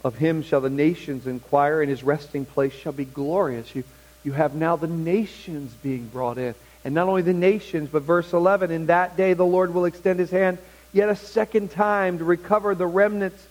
of 0.04 0.18
him 0.18 0.42
shall 0.42 0.62
the 0.62 0.70
nations 0.70 1.28
inquire, 1.28 1.82
and 1.82 1.90
his 1.90 2.04
resting 2.04 2.46
place 2.46 2.74
shall 2.74 2.92
be 2.92 3.06
glorious. 3.06 3.74
You 3.74 3.84
you 4.24 4.32
have 4.32 4.56
now 4.56 4.76
the 4.76 4.88
nations 4.88 5.74
being 5.84 6.08
brought 6.08 6.38
in. 6.38 6.56
And 6.86 6.94
not 6.94 7.08
only 7.08 7.22
the 7.22 7.34
nations, 7.34 7.90
but 7.92 8.04
verse 8.04 8.34
11, 8.34 8.72
in 8.72 8.88
that 8.88 9.16
day 9.18 9.34
the 9.34 9.46
Lord 9.46 9.74
will 9.74 9.86
extend 9.86 10.20
his 10.20 10.32
hand 10.32 10.58
yet 10.92 11.10
a 11.10 11.16
second 11.16 11.72
time 11.72 12.18
to 12.18 12.24
recover 12.24 12.76
the 12.76 12.88
remnants, 12.88 13.46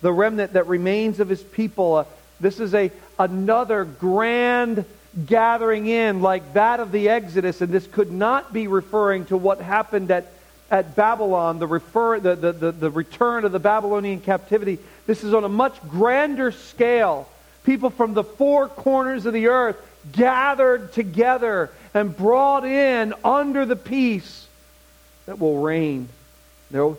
the 0.00 0.12
remnant 0.12 0.54
that 0.54 0.66
remains 0.66 1.20
of 1.20 1.28
his 1.28 1.42
people. 1.42 2.06
This 2.42 2.60
is 2.60 2.74
a 2.74 2.90
another 3.18 3.84
grand 3.84 4.84
gathering 5.26 5.86
in 5.86 6.22
like 6.22 6.54
that 6.54 6.80
of 6.80 6.92
the 6.92 7.08
Exodus, 7.08 7.60
and 7.60 7.72
this 7.72 7.86
could 7.86 8.10
not 8.10 8.52
be 8.52 8.66
referring 8.66 9.26
to 9.26 9.36
what 9.36 9.60
happened 9.60 10.10
at, 10.10 10.26
at 10.70 10.96
Babylon, 10.96 11.58
the, 11.58 11.66
refer, 11.66 12.18
the, 12.18 12.34
the, 12.34 12.52
the, 12.52 12.72
the 12.72 12.90
return 12.90 13.44
of 13.44 13.52
the 13.52 13.58
Babylonian 13.58 14.20
captivity. 14.20 14.78
This 15.06 15.22
is 15.22 15.34
on 15.34 15.44
a 15.44 15.48
much 15.48 15.80
grander 15.88 16.50
scale. 16.50 17.28
People 17.64 17.90
from 17.90 18.14
the 18.14 18.24
four 18.24 18.68
corners 18.68 19.26
of 19.26 19.34
the 19.34 19.48
earth 19.48 19.76
gathered 20.10 20.92
together 20.92 21.70
and 21.94 22.16
brought 22.16 22.64
in 22.64 23.14
under 23.22 23.66
the 23.66 23.76
peace 23.76 24.46
that 25.26 25.38
will 25.38 25.60
reign. 25.60 26.08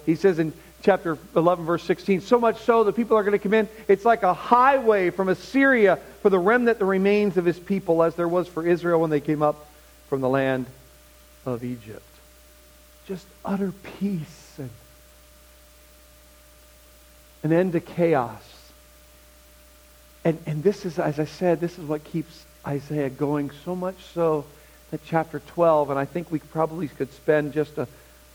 He 0.06 0.15
says 0.15 0.38
in 0.38 0.53
chapter 0.83 1.17
11, 1.35 1.65
verse 1.65 1.83
16, 1.83 2.21
so 2.21 2.39
much 2.39 2.61
so 2.61 2.83
that 2.83 2.95
people 2.95 3.17
are 3.17 3.23
going 3.23 3.31
to 3.31 3.39
come 3.39 3.53
in. 3.53 3.69
It's 3.87 4.03
like 4.03 4.21
a 4.23 4.33
highway 4.33 5.09
from 5.09 5.29
Assyria 5.29 5.97
for 6.21 6.29
the 6.29 6.37
remnant 6.37 6.79
that 6.79 6.85
remains 6.85 7.37
of 7.37 7.45
his 7.45 7.57
people, 7.57 8.03
as 8.03 8.15
there 8.15 8.27
was 8.27 8.47
for 8.49 8.67
Israel 8.67 8.99
when 8.99 9.09
they 9.09 9.21
came 9.21 9.41
up 9.41 9.67
from 10.09 10.21
the 10.21 10.29
land 10.29 10.65
of 11.45 11.63
Egypt. 11.63 12.05
Just 13.07 13.25
utter 13.43 13.73
peace 13.99 14.55
and 14.59 14.69
an 17.43 17.53
end 17.53 17.73
to 17.73 17.79
chaos. 17.79 18.41
And, 20.25 20.37
and 20.45 20.63
this 20.63 20.85
is, 20.85 20.99
as 20.99 21.19
I 21.19 21.25
said, 21.25 21.59
this 21.59 21.79
is 21.79 21.85
what 21.85 22.03
keeps 22.03 22.45
Isaiah 22.65 23.09
going, 23.09 23.51
so 23.65 23.75
much 23.75 23.95
so 24.13 24.45
that 24.91 25.01
chapter 25.05 25.39
12, 25.39 25.89
and 25.89 25.99
I 25.99 26.05
think 26.05 26.31
we 26.31 26.39
probably 26.39 26.87
could 26.87 27.11
spend 27.13 27.53
just 27.53 27.77
a, 27.77 27.87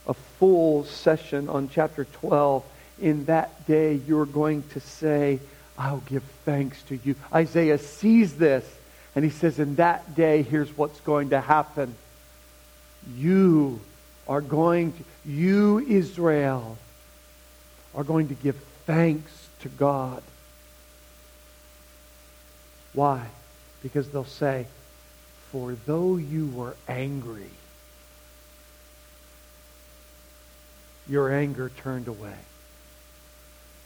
a 0.09 0.15
full 0.15 0.85
session 0.85 1.49
on 1.49 1.69
chapter 1.69 2.05
12. 2.05 2.65
In 3.01 3.27
that 3.27 3.67
day, 3.67 3.95
you're 3.95 4.27
going 4.27 4.65
to 4.71 4.81
say, 4.81 5.39
I'll 5.79 6.03
give 6.07 6.25
thanks 6.45 6.83
to 6.85 6.99
you. 7.05 7.15
Isaiah 7.33 7.79
sees 7.79 8.37
this, 8.37 8.65
and 9.15 9.25
he 9.25 9.31
says, 9.31 9.59
In 9.59 9.77
that 9.77 10.17
day, 10.17 10.43
here's 10.43 10.77
what's 10.77 10.99
going 11.01 11.31
to 11.31 11.41
happen. 11.41 11.95
You 13.17 13.81
are 14.27 14.41
going 14.41 14.93
to, 14.93 15.05
you, 15.25 15.79
Israel, 15.79 16.77
are 17.95 18.05
going 18.05 18.29
to 18.29 18.35
give 18.35 18.57
thanks 18.87 19.49
to 19.61 19.69
God. 19.69 20.23
Why? 22.93 23.27
Because 23.83 24.09
they'll 24.09 24.25
say, 24.25 24.67
For 25.53 25.77
though 25.87 26.17
you 26.17 26.49
were 26.49 26.75
angry, 26.89 27.51
your 31.09 31.33
anger 31.33 31.71
turned 31.79 32.09
away. 32.09 32.37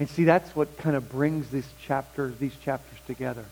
And 0.01 0.09
see, 0.09 0.25
that's 0.25 0.55
what 0.57 0.77
kind 0.79 0.97
of 0.97 1.11
brings 1.11 1.49
this 1.51 1.67
chapter, 1.87 2.33
these 2.41 2.55
chapters 2.65 2.99
together. 3.07 3.45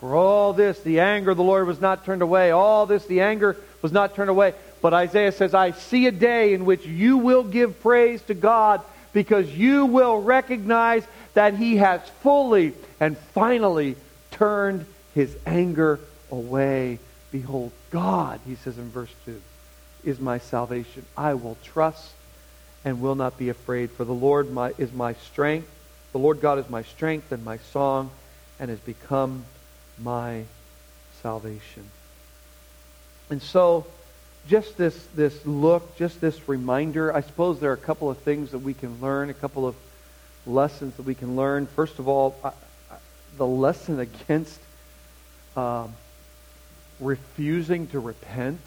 For 0.00 0.14
all 0.14 0.52
this, 0.52 0.80
the 0.80 1.00
anger 1.00 1.30
of 1.30 1.36
the 1.36 1.42
Lord 1.42 1.66
was 1.66 1.80
not 1.80 2.04
turned 2.04 2.22
away. 2.22 2.50
All 2.50 2.86
this, 2.86 3.06
the 3.06 3.22
anger 3.22 3.56
was 3.82 3.92
not 3.92 4.14
turned 4.14 4.30
away. 4.30 4.54
But 4.82 4.92
Isaiah 4.94 5.32
says, 5.32 5.54
I 5.54 5.70
see 5.70 6.06
a 6.06 6.12
day 6.12 6.52
in 6.52 6.64
which 6.64 6.86
you 6.86 7.16
will 7.18 7.42
give 7.42 7.80
praise 7.80 8.22
to 8.22 8.34
God 8.34 8.82
because 9.12 9.50
you 9.50 9.86
will 9.86 10.20
recognize 10.20 11.06
that 11.34 11.54
he 11.54 11.76
has 11.78 12.02
fully 12.22 12.74
and 13.00 13.16
finally 13.16 13.96
turned 14.30 14.84
his 15.14 15.34
anger 15.46 15.98
away. 16.30 16.98
Behold, 17.32 17.72
God, 17.90 18.38
he 18.46 18.56
says 18.56 18.76
in 18.76 18.90
verse 18.90 19.12
2, 19.24 19.40
is 20.04 20.20
my 20.20 20.38
salvation. 20.38 21.04
I 21.16 21.34
will 21.34 21.56
trust 21.64 22.12
and 22.86 23.00
will 23.00 23.16
not 23.16 23.36
be 23.36 23.48
afraid, 23.48 23.90
for 23.90 24.04
the 24.04 24.14
Lord 24.14 24.52
my, 24.52 24.72
is 24.78 24.92
my 24.92 25.14
strength. 25.14 25.68
The 26.12 26.20
Lord 26.20 26.40
God 26.40 26.60
is 26.60 26.70
my 26.70 26.84
strength 26.84 27.32
and 27.32 27.44
my 27.44 27.58
song, 27.58 28.12
and 28.60 28.70
has 28.70 28.78
become 28.78 29.44
my 30.00 30.44
salvation. 31.20 31.90
And 33.28 33.42
so, 33.42 33.86
just 34.48 34.76
this, 34.76 35.04
this 35.16 35.44
look, 35.44 35.96
just 35.96 36.20
this 36.20 36.48
reminder, 36.48 37.12
I 37.12 37.22
suppose 37.22 37.58
there 37.58 37.70
are 37.70 37.74
a 37.74 37.76
couple 37.76 38.08
of 38.08 38.18
things 38.18 38.52
that 38.52 38.60
we 38.60 38.72
can 38.72 39.00
learn, 39.00 39.30
a 39.30 39.34
couple 39.34 39.66
of 39.66 39.74
lessons 40.46 40.94
that 40.94 41.02
we 41.02 41.16
can 41.16 41.34
learn. 41.34 41.66
First 41.66 41.98
of 41.98 42.06
all, 42.06 42.36
I, 42.44 42.48
I, 42.48 42.96
the 43.36 43.46
lesson 43.48 43.98
against 44.28 44.60
um, 45.56 45.92
refusing 47.00 47.88
to 47.88 47.98
repent, 47.98 48.60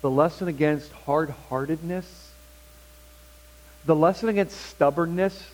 the 0.00 0.10
lesson 0.10 0.48
against 0.48 0.90
hard 0.92 1.28
heartedness, 1.50 2.30
the 3.86 3.94
lesson 3.94 4.28
against 4.28 4.60
stubbornness. 4.60 5.50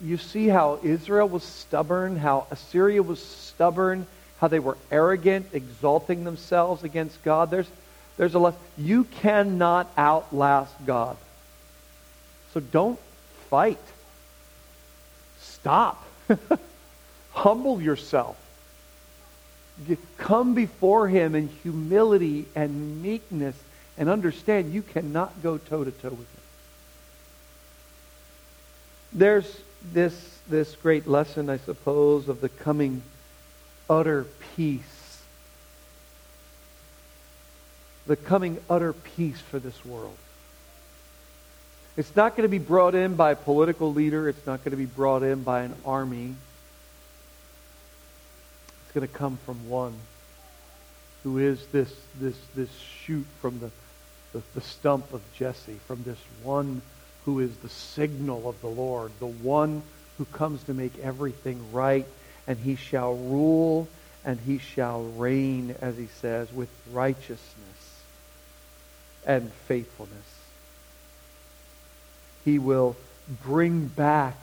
You 0.00 0.16
see 0.16 0.48
how 0.48 0.78
Israel 0.82 1.28
was 1.28 1.42
stubborn, 1.42 2.16
how 2.16 2.46
Assyria 2.50 3.02
was 3.02 3.22
stubborn, 3.22 4.06
how 4.38 4.48
they 4.48 4.58
were 4.58 4.78
arrogant, 4.90 5.46
exalting 5.52 6.24
themselves 6.24 6.84
against 6.84 7.22
God. 7.22 7.50
There's, 7.50 7.68
there's 8.16 8.34
a 8.34 8.38
lesson. 8.38 8.60
You 8.78 9.04
cannot 9.04 9.90
outlast 9.96 10.74
God. 10.86 11.16
So 12.54 12.60
don't 12.60 12.98
fight. 13.50 13.78
Stop. 15.40 16.06
Humble 17.32 17.82
yourself. 17.82 18.36
Come 20.16 20.54
before 20.54 21.08
Him 21.08 21.34
in 21.34 21.48
humility 21.62 22.46
and 22.54 23.02
meekness 23.02 23.56
and 23.98 24.08
understand 24.08 24.72
you 24.72 24.82
cannot 24.82 25.42
go 25.42 25.58
toe 25.58 25.84
to 25.84 25.90
toe 25.90 26.10
with 26.10 26.18
Him. 26.18 26.35
There's 29.16 29.60
this, 29.94 30.14
this 30.46 30.76
great 30.76 31.08
lesson, 31.08 31.48
I 31.48 31.56
suppose, 31.56 32.28
of 32.28 32.42
the 32.42 32.50
coming 32.50 33.02
utter 33.88 34.26
peace. 34.54 35.22
The 38.06 38.16
coming 38.16 38.58
utter 38.68 38.92
peace 38.92 39.40
for 39.40 39.58
this 39.58 39.84
world. 39.86 40.18
It's 41.96 42.14
not 42.14 42.36
going 42.36 42.42
to 42.42 42.50
be 42.50 42.58
brought 42.58 42.94
in 42.94 43.14
by 43.14 43.30
a 43.30 43.36
political 43.36 43.90
leader. 43.90 44.28
It's 44.28 44.46
not 44.46 44.62
going 44.62 44.72
to 44.72 44.76
be 44.76 44.84
brought 44.84 45.22
in 45.22 45.42
by 45.42 45.62
an 45.62 45.74
army. 45.86 46.34
It's 48.84 48.92
going 48.92 49.08
to 49.08 49.12
come 49.12 49.38
from 49.46 49.66
one 49.66 49.94
who 51.22 51.38
is 51.38 51.66
this, 51.68 51.90
this, 52.20 52.36
this 52.54 52.68
shoot 52.78 53.26
from 53.40 53.60
the, 53.60 53.70
the, 54.34 54.42
the 54.54 54.60
stump 54.60 55.14
of 55.14 55.22
Jesse, 55.34 55.80
from 55.86 56.02
this 56.02 56.18
one 56.42 56.82
who 57.26 57.40
is 57.40 57.54
the 57.58 57.68
signal 57.68 58.48
of 58.48 58.58
the 58.62 58.68
Lord, 58.68 59.12
the 59.20 59.26
one 59.26 59.82
who 60.16 60.24
comes 60.26 60.62
to 60.64 60.74
make 60.74 60.98
everything 61.02 61.60
right, 61.72 62.06
and 62.46 62.56
he 62.58 62.76
shall 62.76 63.14
rule 63.14 63.88
and 64.24 64.40
he 64.40 64.58
shall 64.58 65.02
reign, 65.02 65.74
as 65.80 65.96
he 65.96 66.06
says, 66.20 66.52
with 66.52 66.68
righteousness 66.92 68.02
and 69.24 69.52
faithfulness. 69.68 70.14
He 72.44 72.58
will 72.58 72.96
bring 73.44 73.86
back, 73.86 74.36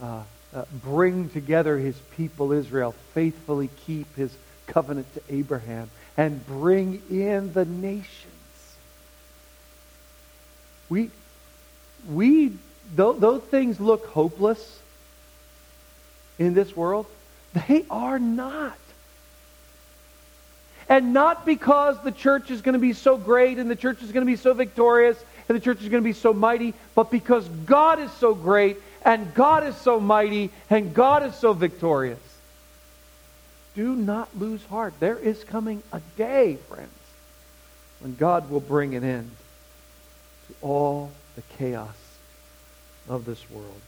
uh, 0.00 0.22
uh, 0.54 0.64
bring 0.84 1.28
together 1.28 1.76
his 1.76 1.96
people 2.16 2.52
Israel, 2.52 2.94
faithfully 3.14 3.68
keep 3.84 4.14
his 4.16 4.32
covenant 4.68 5.12
to 5.14 5.22
Abraham, 5.28 5.90
and 6.16 6.44
bring 6.46 7.02
in 7.10 7.52
the 7.52 7.64
nations. 7.64 8.76
We, 10.88 11.10
we, 12.08 12.52
those 12.94 13.42
things 13.42 13.80
look 13.80 14.06
hopeless 14.06 14.80
in 16.38 16.54
this 16.54 16.76
world. 16.76 17.06
They 17.68 17.84
are 17.90 18.18
not. 18.18 18.76
And 20.88 21.12
not 21.12 21.44
because 21.44 22.00
the 22.04 22.12
church 22.12 22.50
is 22.50 22.62
going 22.62 22.74
to 22.74 22.78
be 22.78 22.92
so 22.92 23.16
great 23.16 23.58
and 23.58 23.68
the 23.70 23.76
church 23.76 24.02
is 24.02 24.12
going 24.12 24.24
to 24.24 24.30
be 24.30 24.36
so 24.36 24.52
victorious 24.52 25.22
and 25.48 25.56
the 25.56 25.60
church 25.60 25.82
is 25.82 25.88
going 25.88 26.02
to 26.02 26.08
be 26.08 26.12
so 26.12 26.32
mighty, 26.32 26.74
but 26.94 27.10
because 27.10 27.48
God 27.66 27.98
is 27.98 28.12
so 28.12 28.34
great 28.34 28.76
and 29.04 29.34
God 29.34 29.66
is 29.66 29.76
so 29.76 29.98
mighty 29.98 30.50
and 30.70 30.94
God 30.94 31.24
is 31.24 31.34
so 31.34 31.52
victorious. 31.52 32.18
Do 33.74 33.94
not 33.94 34.28
lose 34.38 34.64
heart. 34.66 34.94
There 35.00 35.18
is 35.18 35.42
coming 35.44 35.82
a 35.92 36.00
day, 36.16 36.56
friends, 36.68 36.90
when 38.00 38.14
God 38.14 38.48
will 38.50 38.60
bring 38.60 38.94
an 38.94 39.04
end 39.04 39.30
to 40.48 40.54
all 40.62 41.10
the 41.36 41.42
chaos 41.56 41.94
of 43.08 43.24
this 43.24 43.48
world. 43.50 43.80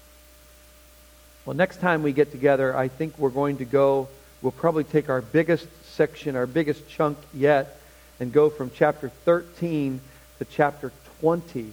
Well, 1.44 1.56
next 1.56 1.80
time 1.80 2.02
we 2.02 2.12
get 2.12 2.30
together, 2.30 2.76
I 2.76 2.88
think 2.88 3.18
we're 3.18 3.30
going 3.30 3.56
to 3.58 3.64
go, 3.64 4.08
we'll 4.42 4.52
probably 4.52 4.84
take 4.84 5.08
our 5.08 5.22
biggest 5.22 5.66
section, 5.94 6.36
our 6.36 6.46
biggest 6.46 6.88
chunk 6.88 7.18
yet, 7.32 7.80
and 8.20 8.32
go 8.32 8.50
from 8.50 8.70
chapter 8.74 9.08
13 9.08 10.00
to 10.38 10.44
chapter 10.44 10.92
20 11.20 11.72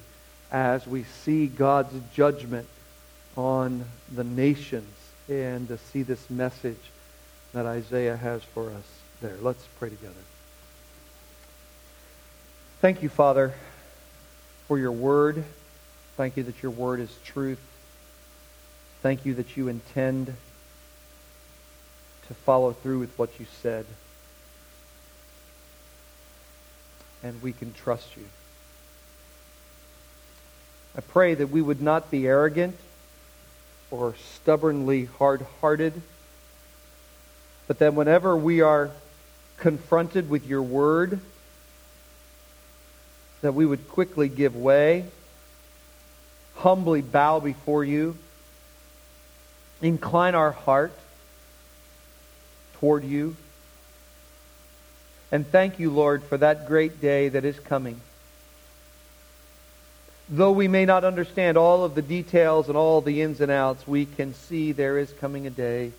as 0.51 0.87
we 0.87 1.03
see 1.03 1.47
God's 1.47 1.93
judgment 2.13 2.67
on 3.35 3.83
the 4.13 4.23
nations 4.23 4.93
and 5.27 5.67
to 5.67 5.77
see 5.77 6.03
this 6.03 6.29
message 6.29 6.79
that 7.53 7.65
Isaiah 7.65 8.15
has 8.15 8.43
for 8.43 8.69
us 8.69 8.85
there. 9.21 9.35
Let's 9.41 9.65
pray 9.79 9.89
together. 9.89 10.13
Thank 12.79 13.03
you, 13.03 13.09
Father, 13.09 13.53
for 14.67 14.77
your 14.77 14.91
word. 14.91 15.43
Thank 16.17 16.37
you 16.37 16.43
that 16.43 16.63
your 16.63 16.71
word 16.71 17.01
is 17.01 17.13
truth. 17.25 17.59
Thank 19.01 19.25
you 19.25 19.33
that 19.35 19.57
you 19.57 19.67
intend 19.67 20.27
to 22.27 22.33
follow 22.33 22.71
through 22.71 22.99
with 22.99 23.19
what 23.19 23.37
you 23.37 23.45
said. 23.61 23.85
And 27.21 27.41
we 27.41 27.51
can 27.51 27.73
trust 27.73 28.15
you. 28.15 28.23
I 30.97 31.01
pray 31.01 31.33
that 31.33 31.47
we 31.47 31.61
would 31.61 31.81
not 31.81 32.09
be 32.09 32.25
arrogant 32.27 32.77
or 33.91 34.15
stubbornly 34.15 35.05
hard 35.05 35.45
hearted, 35.59 36.01
but 37.67 37.79
that 37.79 37.93
whenever 37.93 38.37
we 38.37 38.61
are 38.61 38.89
confronted 39.57 40.29
with 40.29 40.47
your 40.47 40.61
word, 40.61 41.19
that 43.41 43.53
we 43.53 43.65
would 43.65 43.89
quickly 43.89 44.29
give 44.29 44.55
way 44.55 45.05
humbly 46.55 47.01
bow 47.01 47.39
before 47.39 47.83
you, 47.83 48.17
incline 49.81 50.35
our 50.35 50.51
heart 50.51 50.93
toward 52.79 53.03
you. 53.03 53.35
And 55.31 55.45
thank 55.45 55.79
you, 55.79 55.89
Lord, 55.89 56.23
for 56.23 56.37
that 56.37 56.67
great 56.67 57.01
day 57.01 57.29
that 57.29 57.45
is 57.45 57.59
coming. 57.59 57.99
Though 60.29 60.51
we 60.51 60.67
may 60.67 60.85
not 60.85 61.03
understand 61.03 61.57
all 61.57 61.83
of 61.83 61.93
the 61.93 62.01
details 62.01 62.67
and 62.67 62.77
all 62.77 63.01
the 63.01 63.21
ins 63.21 63.41
and 63.41 63.51
outs, 63.51 63.87
we 63.87 64.05
can 64.05 64.33
see 64.33 64.71
there 64.71 64.97
is 64.97 65.11
coming 65.13 65.45
a 65.45 65.51
day 65.51 65.91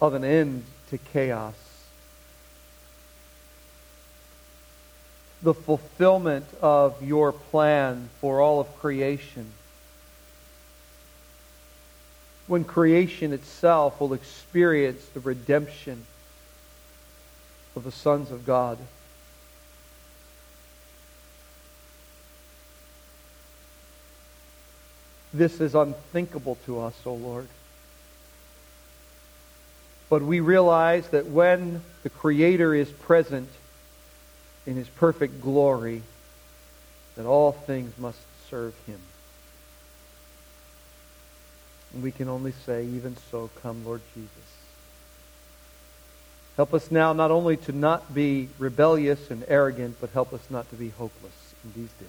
of 0.00 0.14
an 0.14 0.24
end 0.24 0.64
to 0.90 0.98
chaos 0.98 1.67
the 5.42 5.54
fulfillment 5.54 6.46
of 6.60 7.02
your 7.02 7.32
plan 7.32 8.08
for 8.20 8.40
all 8.40 8.60
of 8.60 8.78
creation. 8.78 9.52
When 12.46 12.64
creation 12.64 13.32
itself 13.32 14.00
will 14.00 14.14
experience 14.14 15.04
the 15.14 15.20
redemption 15.20 16.06
of 17.76 17.84
the 17.84 17.92
sons 17.92 18.30
of 18.30 18.44
God. 18.44 18.78
This 25.32 25.60
is 25.60 25.74
unthinkable 25.74 26.56
to 26.66 26.80
us, 26.80 26.94
O 27.04 27.10
oh 27.10 27.14
Lord. 27.14 27.48
But 30.08 30.22
we 30.22 30.40
realize 30.40 31.08
that 31.08 31.26
when 31.26 31.82
the 32.02 32.10
Creator 32.10 32.74
is 32.74 32.88
present, 32.88 33.48
in 34.68 34.76
his 34.76 34.86
perfect 34.86 35.40
glory, 35.40 36.02
that 37.16 37.24
all 37.24 37.52
things 37.52 37.96
must 37.96 38.18
serve 38.50 38.74
him. 38.86 39.00
And 41.94 42.02
we 42.02 42.10
can 42.10 42.28
only 42.28 42.52
say, 42.66 42.84
even 42.84 43.16
so, 43.30 43.48
come, 43.62 43.82
Lord 43.86 44.02
Jesus. 44.14 44.30
Help 46.56 46.74
us 46.74 46.90
now 46.90 47.14
not 47.14 47.30
only 47.30 47.56
to 47.56 47.72
not 47.72 48.12
be 48.12 48.50
rebellious 48.58 49.30
and 49.30 49.42
arrogant, 49.48 49.96
but 50.02 50.10
help 50.10 50.34
us 50.34 50.50
not 50.50 50.68
to 50.68 50.76
be 50.76 50.90
hopeless 50.90 51.54
in 51.64 51.72
these 51.72 51.92
days. 51.92 52.08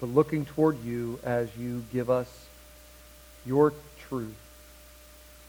But 0.00 0.10
looking 0.10 0.44
toward 0.44 0.80
you 0.84 1.18
as 1.24 1.48
you 1.56 1.82
give 1.92 2.08
us 2.08 2.28
your 3.44 3.72
truth, 4.08 4.36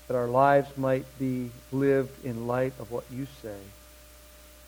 that 0.07 0.15
our 0.15 0.27
lives 0.27 0.75
might 0.75 1.05
be 1.19 1.51
lived 1.71 2.25
in 2.25 2.47
light 2.47 2.73
of 2.79 2.89
what 2.89 3.03
you 3.11 3.27
say. 3.43 3.59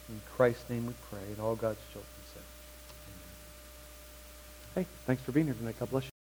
In 0.09 0.21
Christ's 0.35 0.69
name 0.69 0.87
we 0.87 0.93
pray, 1.09 1.23
and 1.31 1.39
all 1.39 1.55
God's 1.55 1.79
children 1.91 2.11
say, 2.33 2.39
Amen. 4.75 4.85
Hey, 4.85 4.85
thanks 5.05 5.21
for 5.23 5.31
being 5.33 5.47
here 5.47 5.55
tonight. 5.55 5.75
God 5.79 5.89
bless 5.89 6.05
you. 6.05 6.16